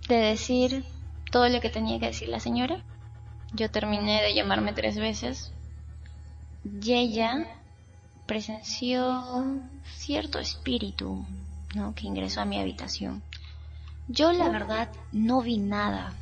[0.09, 0.84] de decir
[1.32, 2.84] todo lo que tenía que decir la señora.
[3.53, 5.53] Yo terminé de llamarme tres veces.
[6.65, 7.47] Y ella
[8.26, 11.26] presenció cierto espíritu
[11.74, 11.95] ¿no?
[11.95, 13.24] que ingresó a mi habitación.
[14.09, 16.13] Yo la verdad no vi nada.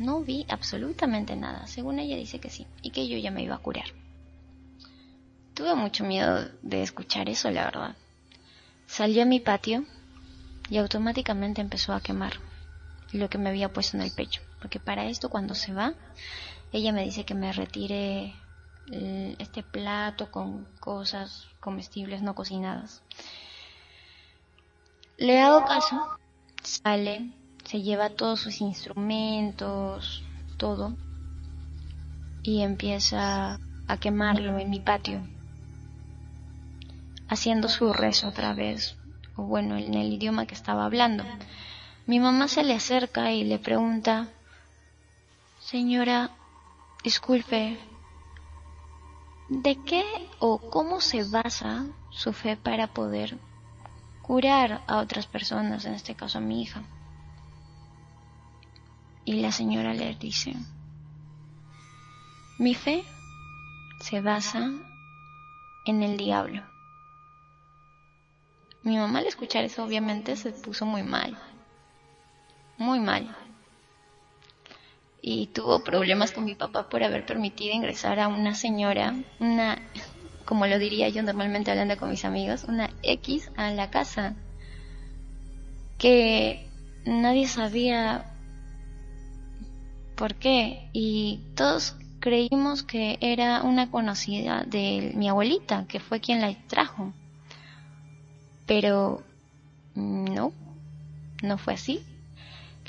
[0.00, 1.66] No vi absolutamente nada.
[1.66, 2.66] Según ella dice que sí.
[2.80, 3.84] Y que yo ya me iba a curar.
[5.52, 7.96] Tuve mucho miedo de escuchar eso, la verdad.
[8.86, 9.84] Salí a mi patio
[10.70, 12.32] y automáticamente empezó a quemar
[13.12, 14.40] lo que me había puesto en el pecho.
[14.58, 15.92] Porque para esto cuando se va,
[16.72, 18.34] ella me dice que me retire
[19.38, 23.02] este plato con cosas comestibles no cocinadas.
[25.18, 26.18] Le hago caso,
[26.62, 27.30] sale,
[27.70, 30.24] se lleva todos sus instrumentos,
[30.56, 30.96] todo,
[32.42, 35.22] y empieza a quemarlo en mi patio
[37.28, 38.96] haciendo su rezo otra vez,
[39.36, 41.22] o bueno, en el idioma que estaba hablando.
[42.06, 44.26] Mi mamá se le acerca y le pregunta,
[45.60, 46.32] Señora,
[47.04, 47.78] disculpe,
[49.48, 50.02] ¿de qué
[50.40, 53.38] o cómo se basa su fe para poder
[54.22, 56.82] curar a otras personas, en este caso a mi hija?
[59.30, 60.56] Y la señora le dice,
[62.58, 63.04] mi fe
[64.00, 64.72] se basa
[65.86, 66.64] en el diablo.
[68.82, 71.38] Mi mamá al escuchar eso obviamente se puso muy mal.
[72.76, 73.36] Muy mal.
[75.22, 79.78] Y tuvo problemas con mi papá por haber permitido ingresar a una señora, una,
[80.44, 84.34] como lo diría yo normalmente hablando con mis amigos, una X a la casa.
[85.98, 86.68] Que
[87.04, 88.29] nadie sabía
[90.20, 90.90] por qué.
[90.92, 97.14] Y todos creímos que era una conocida de mi abuelita, que fue quien la trajo.
[98.66, 99.24] Pero
[99.94, 100.52] no,
[101.42, 102.04] no fue así.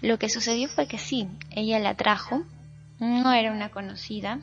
[0.01, 2.43] Lo que sucedió fue que sí, ella la trajo,
[2.99, 4.39] no era una conocida,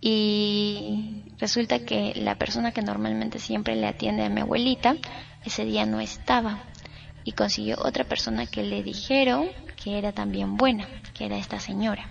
[0.00, 4.96] y resulta que la persona que normalmente siempre le atiende a mi abuelita,
[5.44, 6.62] ese día no estaba,
[7.24, 12.08] y consiguió otra persona que le dijeron que era también buena, que era esta señora.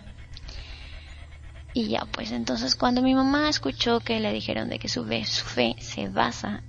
[1.74, 5.26] Y ya, pues entonces cuando mi mamá escuchó que le dijeron de que su fe,
[5.26, 6.64] su fe se basa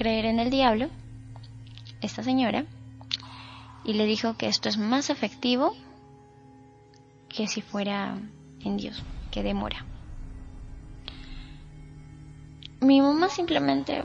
[0.00, 0.88] creer en el diablo,
[2.00, 2.64] esta señora,
[3.84, 5.76] y le dijo que esto es más efectivo
[7.28, 8.18] que si fuera
[8.60, 9.84] en Dios, que demora.
[12.80, 14.04] Mi mamá simplemente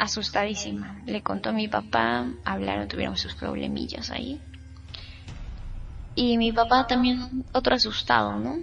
[0.00, 1.02] asustadísima.
[1.04, 4.40] Le contó a mi papá, hablaron, tuvieron sus problemillas ahí.
[6.14, 8.56] Y mi papá también, otro asustado, ¿no?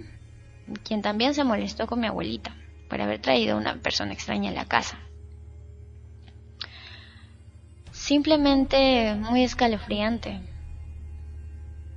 [0.84, 2.54] Quien también se molestó con mi abuelita
[2.90, 4.98] por haber traído a una persona extraña a la casa.
[7.92, 10.40] Simplemente muy escalofriante.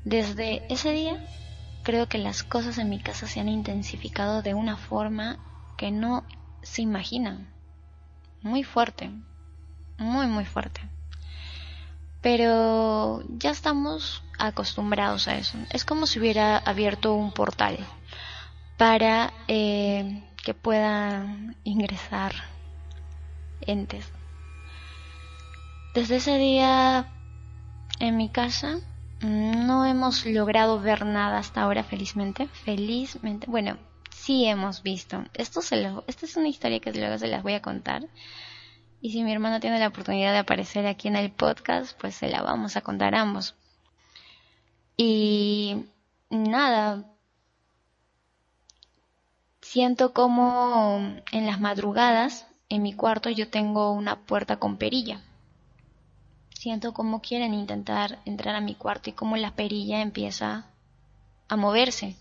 [0.03, 1.25] Desde ese día
[1.83, 5.39] creo que las cosas en mi casa se han intensificado de una forma
[5.77, 6.25] que no
[6.61, 7.49] se imaginan.
[8.41, 9.11] Muy fuerte,
[10.01, 10.81] muy muy fuerte.
[12.21, 15.57] Pero ya estamos acostumbrados a eso.
[15.71, 17.77] Es como si hubiera abierto un portal
[18.77, 22.33] para eh, que puedan ingresar
[23.61, 24.11] entes.
[25.93, 27.07] Desde ese día
[27.99, 28.79] en mi casa
[29.21, 33.47] no hemos logrado ver nada hasta ahora felizmente, felizmente.
[33.47, 33.77] Bueno,
[34.09, 35.23] sí hemos visto.
[35.33, 38.07] Esto se lo, esta es una historia que luego se las voy a contar.
[39.01, 42.29] Y si mi hermano tiene la oportunidad de aparecer aquí en el podcast, pues se
[42.29, 43.55] la vamos a contar ambos.
[44.95, 45.85] Y
[46.29, 47.11] nada,
[49.71, 50.97] Siento como
[51.31, 55.21] en las madrugadas en mi cuarto yo tengo una puerta con perilla.
[56.49, 60.65] Siento como quieren intentar entrar a mi cuarto y como la perilla empieza
[61.47, 62.17] a moverse.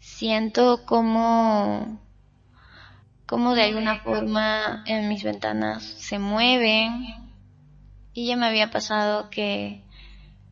[0.00, 1.98] Siento como
[3.26, 7.06] como de alguna forma en mis ventanas se mueven
[8.12, 9.82] y ya me había pasado que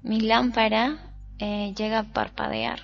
[0.02, 0.98] mi lámpara
[1.38, 2.80] eh, llega a parpadear.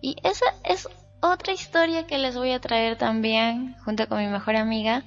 [0.00, 0.88] Y esa es
[1.20, 5.04] otra historia que les voy a traer también junto con mi mejor amiga,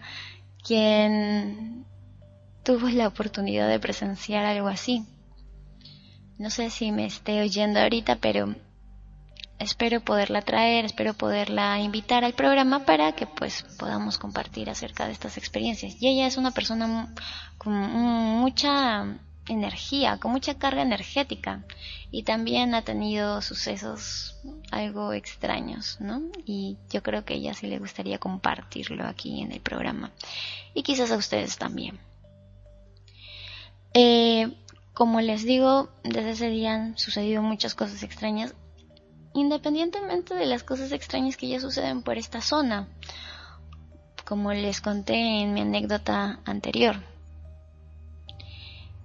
[0.64, 1.86] quien
[2.64, 5.06] tuvo la oportunidad de presenciar algo así.
[6.38, 8.56] No sé si me esté oyendo ahorita, pero
[9.60, 15.14] espero poderla traer, espero poderla invitar al programa para que pues podamos compartir acerca de
[15.14, 16.02] estas experiencias.
[16.02, 17.14] Y ella es una persona
[17.58, 21.64] con mucha energía, con mucha carga energética
[22.12, 24.36] y también ha tenido sucesos
[24.72, 26.22] algo extraños, ¿no?
[26.46, 30.12] Y yo creo que ella sí le gustaría compartirlo aquí en el programa
[30.74, 32.00] y quizás a ustedes también.
[33.94, 34.56] Eh,
[34.94, 38.54] como les digo, desde ese día han sucedido muchas cosas extrañas,
[39.34, 42.88] independientemente de las cosas extrañas que ya suceden por esta zona,
[44.26, 46.96] como les conté en mi anécdota anterior.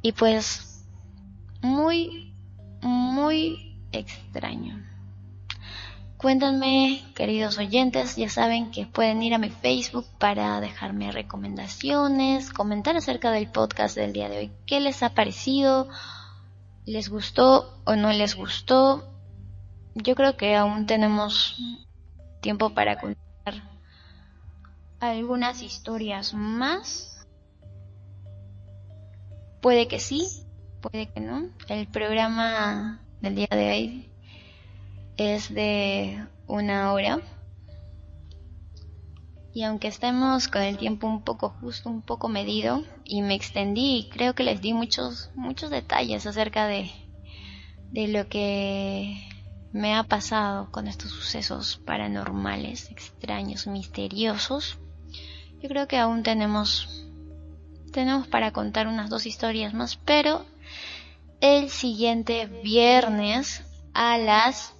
[0.03, 0.85] Y pues,
[1.63, 2.35] muy,
[2.83, 4.85] muy extraño.
[6.19, 12.97] Cuéntanme, queridos oyentes, ya saben que pueden ir a mi Facebook para dejarme recomendaciones, comentar
[12.97, 14.53] acerca del podcast del día de hoy.
[14.67, 15.89] ¿Qué les ha parecido?
[16.87, 19.14] ¿Les gustó o no les gustó?
[19.95, 21.57] Yo creo que aún tenemos
[22.41, 23.15] tiempo para contar
[24.99, 27.27] algunas historias más.
[29.63, 30.27] Puede que sí,
[30.81, 31.49] puede que no.
[31.69, 34.11] El programa del día de hoy
[35.17, 37.21] es de una hora.
[39.53, 44.09] Y aunque estemos con el tiempo un poco justo, un poco medido, y me extendí,
[44.13, 46.91] creo que les di muchos, muchos detalles acerca de,
[47.93, 49.17] de lo que
[49.75, 54.79] me ha pasado con estos sucesos paranormales, extraños, misteriosos.
[55.61, 56.89] Yo creo que aún tenemos,
[57.93, 60.47] tenemos para contar unas dos historias más, pero
[61.41, 63.65] el siguiente viernes
[63.95, 64.75] a las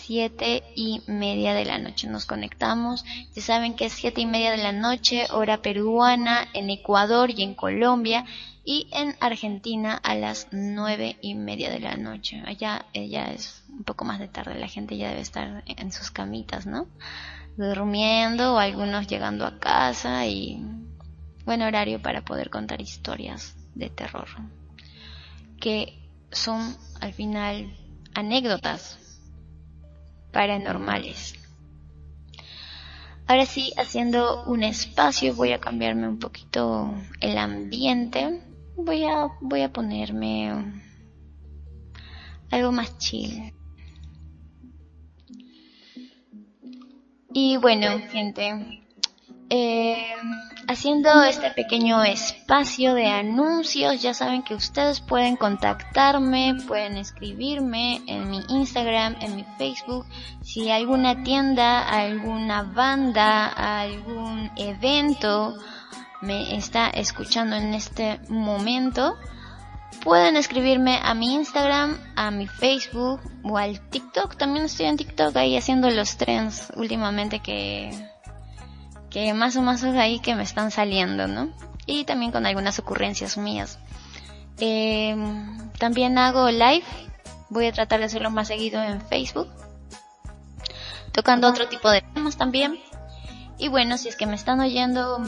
[0.00, 2.08] siete y media de la noche.
[2.08, 3.04] Nos conectamos.
[3.36, 7.44] Ya saben que es siete y media de la noche, hora peruana, en Ecuador y
[7.44, 8.24] en Colombia.
[8.64, 12.42] Y en Argentina a las nueve y media de la noche.
[12.46, 14.58] Allá ya es un poco más de tarde.
[14.58, 16.86] La gente ya debe estar en sus camitas, ¿no?
[17.56, 20.62] Durmiendo o algunos llegando a casa y
[21.44, 24.28] buen horario para poder contar historias de terror.
[25.58, 25.98] Que
[26.30, 27.74] son al final
[28.14, 28.98] anécdotas
[30.32, 31.34] paranormales.
[33.26, 38.40] Ahora sí, haciendo un espacio, voy a cambiarme un poquito el ambiente.
[38.82, 40.52] Voy a, voy a ponerme
[42.50, 43.52] algo más chill.
[47.32, 48.82] Y bueno, gente,
[49.50, 50.06] eh,
[50.66, 58.30] haciendo este pequeño espacio de anuncios, ya saben que ustedes pueden contactarme, pueden escribirme en
[58.30, 60.06] mi Instagram, en mi Facebook,
[60.42, 63.46] si alguna tienda, alguna banda,
[63.80, 65.54] algún evento
[66.20, 69.16] me está escuchando en este momento,
[70.02, 74.36] pueden escribirme a mi Instagram, a mi Facebook o al TikTok.
[74.36, 77.90] También estoy en TikTok ahí haciendo los trends últimamente que
[79.10, 81.50] que más o menos ahí que me están saliendo, ¿no?
[81.84, 83.78] Y también con algunas ocurrencias mías.
[84.60, 85.16] Eh,
[85.78, 86.84] también hago live,
[87.48, 89.48] voy a tratar de hacerlo más seguido en Facebook,
[91.12, 92.78] tocando otro tipo de temas también.
[93.58, 95.18] Y bueno, si es que me están oyendo,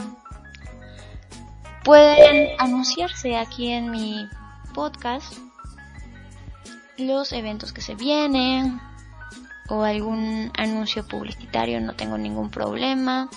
[1.83, 4.27] pueden anunciarse aquí en mi
[4.73, 5.33] podcast
[6.97, 8.79] los eventos que se vienen
[9.69, 13.29] o algún anuncio publicitario, no tengo ningún problema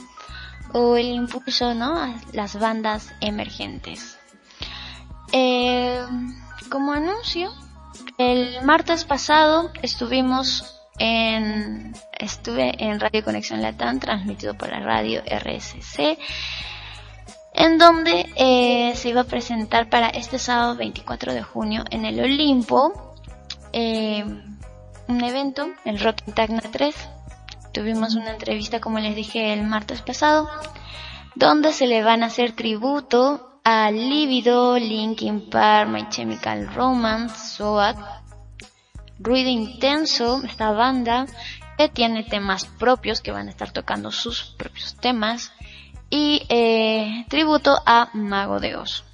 [0.73, 1.99] o el impulso ¿no?
[1.99, 4.19] a las bandas emergentes.
[5.33, 6.05] Eh,
[6.71, 7.53] como anuncio,
[8.19, 16.19] el martes pasado estuvimos en estuve en Radio Conexión Latam transmitido por la radio RSC
[17.57, 22.21] en donde eh, se iba a presentar para este sábado 24 de junio en el
[22.21, 23.15] Olimpo
[23.73, 24.25] eh,
[25.09, 26.95] un evento, el Rock Tagna 3
[27.73, 30.49] tuvimos una entrevista, como les dije, el martes pasado,
[31.35, 37.99] donde se le van a hacer tributo a Libido, Linkin Park, My Chemical Romance, SOAT,
[39.19, 41.27] Ruido Intenso, esta banda
[41.77, 45.53] que tiene temas propios, que van a estar tocando sus propios temas,
[46.11, 49.05] y eh, tributo a Mago de Oz.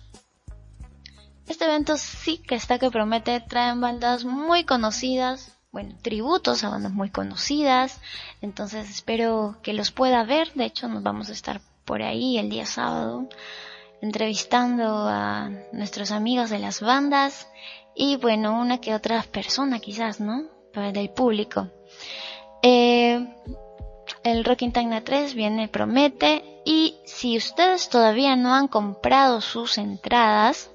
[1.48, 6.92] Este evento sí que está que promete, traen bandas muy conocidas, bueno, tributos a bandas
[6.92, 8.00] muy conocidas.
[8.40, 10.52] Entonces espero que los pueda ver.
[10.54, 13.28] De hecho, nos vamos a estar por ahí el día sábado
[14.02, 17.48] entrevistando a nuestros amigos de las bandas
[17.94, 20.44] y bueno, una que otra persona quizás, ¿no?
[20.74, 21.68] Del público.
[22.62, 23.26] Eh,
[24.24, 26.44] el Rocking Tagna 3 viene, promete.
[26.64, 30.70] Y si ustedes todavía no han comprado sus entradas,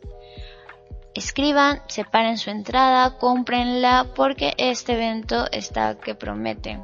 [1.14, 6.78] Escriban, separen su entrada, cómprenla porque este evento está que promete.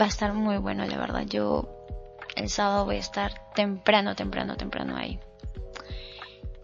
[0.00, 1.22] va a estar muy bueno, la verdad.
[1.26, 1.68] Yo
[2.34, 5.20] el sábado voy a estar temprano, temprano, temprano ahí.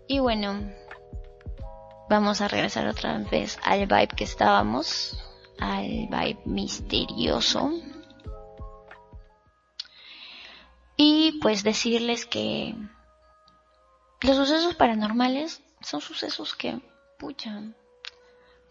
[0.08, 0.58] Y bueno,
[2.08, 5.18] vamos a regresar otra vez al vibe que estábamos,
[5.60, 7.72] al vibe misterioso.
[10.96, 12.74] Y pues decirles que
[14.20, 16.80] los sucesos paranormales son sucesos que,
[17.18, 17.62] pucha,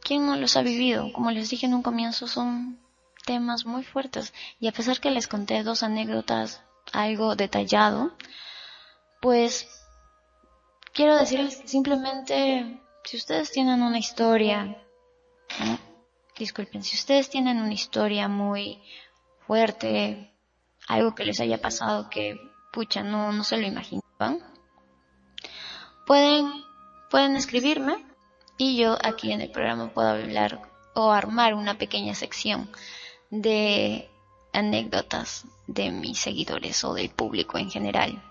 [0.01, 1.13] ¿quién no los ha vivido?
[1.13, 2.79] Como les dije en un comienzo, son
[3.25, 4.33] temas muy fuertes.
[4.59, 6.61] Y a pesar que les conté dos anécdotas
[6.91, 8.11] algo detallado,
[9.21, 9.67] pues
[10.93, 14.75] quiero decirles que simplemente si ustedes tienen una historia,
[16.37, 18.83] disculpen, si ustedes tienen una historia muy
[19.45, 20.33] fuerte,
[20.89, 22.37] algo que les haya pasado que,
[22.73, 24.43] pucha, no, no se lo imaginaban,
[26.05, 26.51] pueden,
[27.09, 27.95] pueden escribirme
[28.57, 32.69] y yo aquí en el programa puedo hablar o armar una pequeña sección
[33.29, 34.09] de
[34.51, 38.21] anécdotas de mis seguidores o del público en general.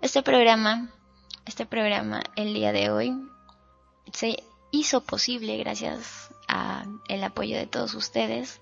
[0.00, 0.88] Este programa,
[1.44, 3.35] este programa el día de hoy
[4.12, 8.60] se hizo posible gracias al apoyo de todos ustedes.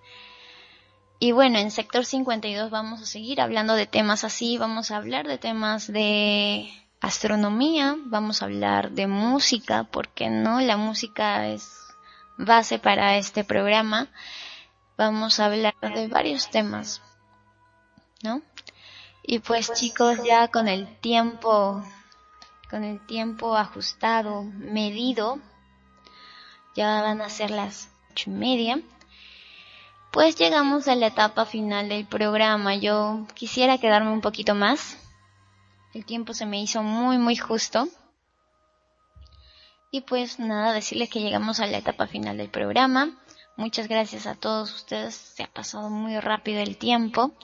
[1.19, 5.27] Y bueno, en sector 52 vamos a seguir hablando de temas así, vamos a hablar
[5.27, 6.71] de temas de
[7.01, 11.71] astronomía, vamos a hablar de música, porque no, la música es
[12.37, 14.09] base para este programa
[14.97, 17.03] vamos a hablar de varios temas,
[18.23, 18.43] ¿no?
[19.23, 21.83] Y pues chicos, ya con el tiempo,
[22.75, 25.39] con el tiempo ajustado, medido,
[26.75, 28.81] ya van a ser las ocho y media,
[30.11, 32.75] pues llegamos a la etapa final del programa.
[32.75, 34.99] Yo quisiera quedarme un poquito más.
[35.93, 37.87] El tiempo se me hizo muy, muy justo.
[39.93, 43.23] Y pues nada, decirles que llegamos a la etapa final del programa.
[43.57, 45.15] Muchas gracias a todos ustedes.
[45.15, 47.35] Se ha pasado muy rápido el tiempo.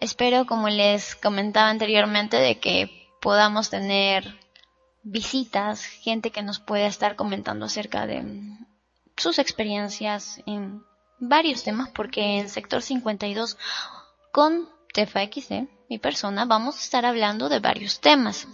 [0.00, 4.41] Espero, como les comentaba anteriormente, de que podamos tener
[5.02, 8.24] visitas, gente que nos pueda estar comentando acerca de
[9.16, 10.82] sus experiencias en
[11.18, 13.56] varios temas, porque en sector 52
[14.32, 18.46] con TFXD, mi persona, vamos a estar hablando de varios temas.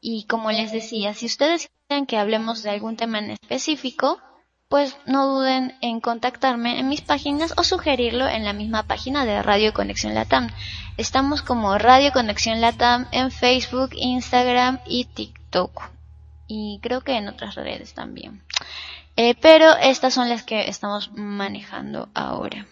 [0.00, 4.20] Y como les decía, si ustedes quieren que hablemos de algún tema en específico,
[4.68, 9.42] pues no duden en contactarme en mis páginas o sugerirlo en la misma página de
[9.42, 10.48] Radio Conexión Latam.
[10.96, 15.90] Estamos como Radio Conexión Latam en Facebook, Instagram y TikTok.
[16.48, 18.42] Y creo que en otras redes también.
[19.16, 22.66] Eh, pero estas son las que estamos manejando ahora.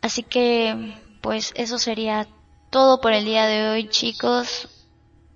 [0.00, 2.26] Así que, pues eso sería
[2.70, 4.68] todo por el día de hoy, chicos.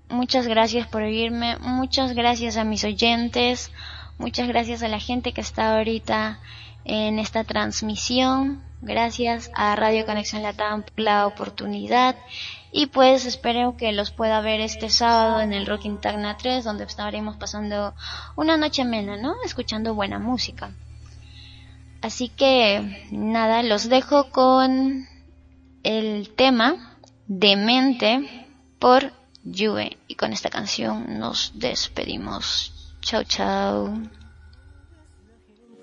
[0.09, 1.57] Muchas gracias por oírme.
[1.59, 3.71] Muchas gracias a mis oyentes.
[4.19, 6.41] Muchas gracias a la gente que está ahorita
[6.85, 8.63] en esta transmisión.
[8.81, 12.17] Gracias a Radio Conexión Latam por la oportunidad.
[12.73, 16.85] Y pues espero que los pueda ver este sábado en el Rocking Tagna 3, donde
[16.85, 17.95] estaremos pasando
[18.37, 19.35] una noche amena, ¿no?
[19.45, 20.71] Escuchando buena música.
[22.03, 25.07] Así que nada, los dejo con
[25.83, 26.97] el tema
[27.27, 28.47] Demente
[28.79, 29.13] por
[29.45, 29.99] Juve.
[30.07, 32.76] Y con esta canción nos despedimos.
[33.07, 34.03] Chao, chao.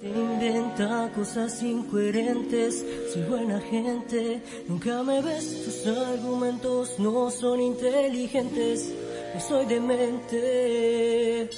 [0.02, 8.94] Inventa cosas incoherentes, soy buena gente, nunca me ves, tus argumentos no son inteligentes,
[9.34, 11.50] no soy demente.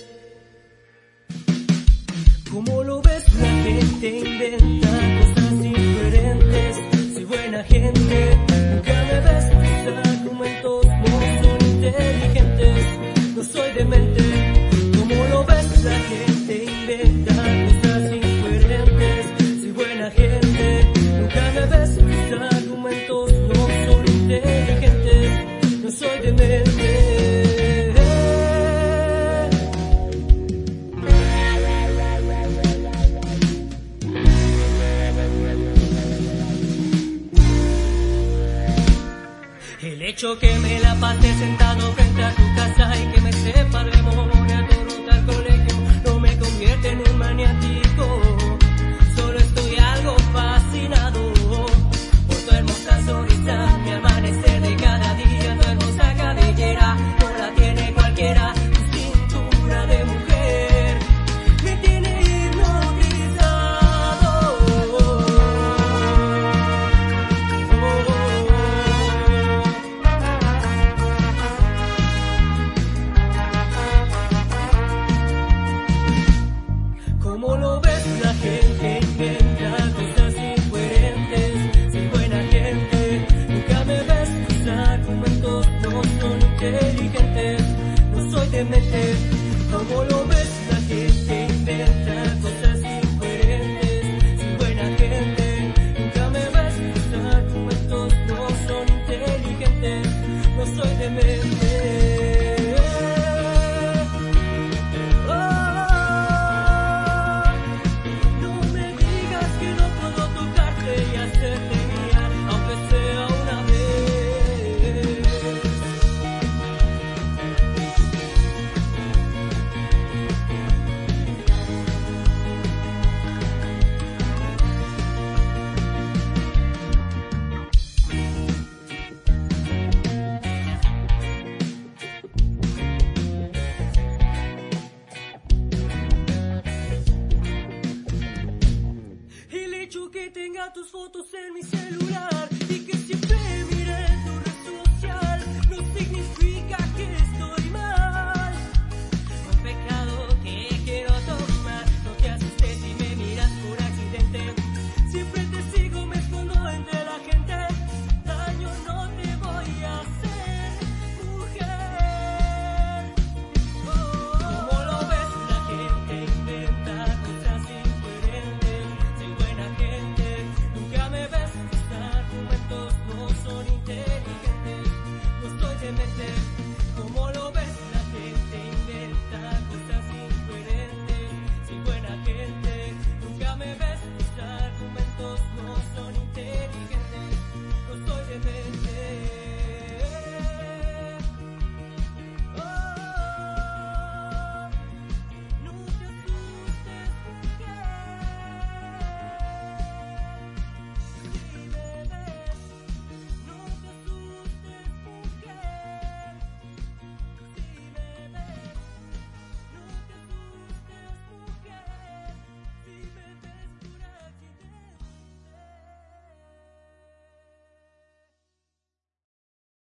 [2.52, 4.85] Como lo ves, la gente inventa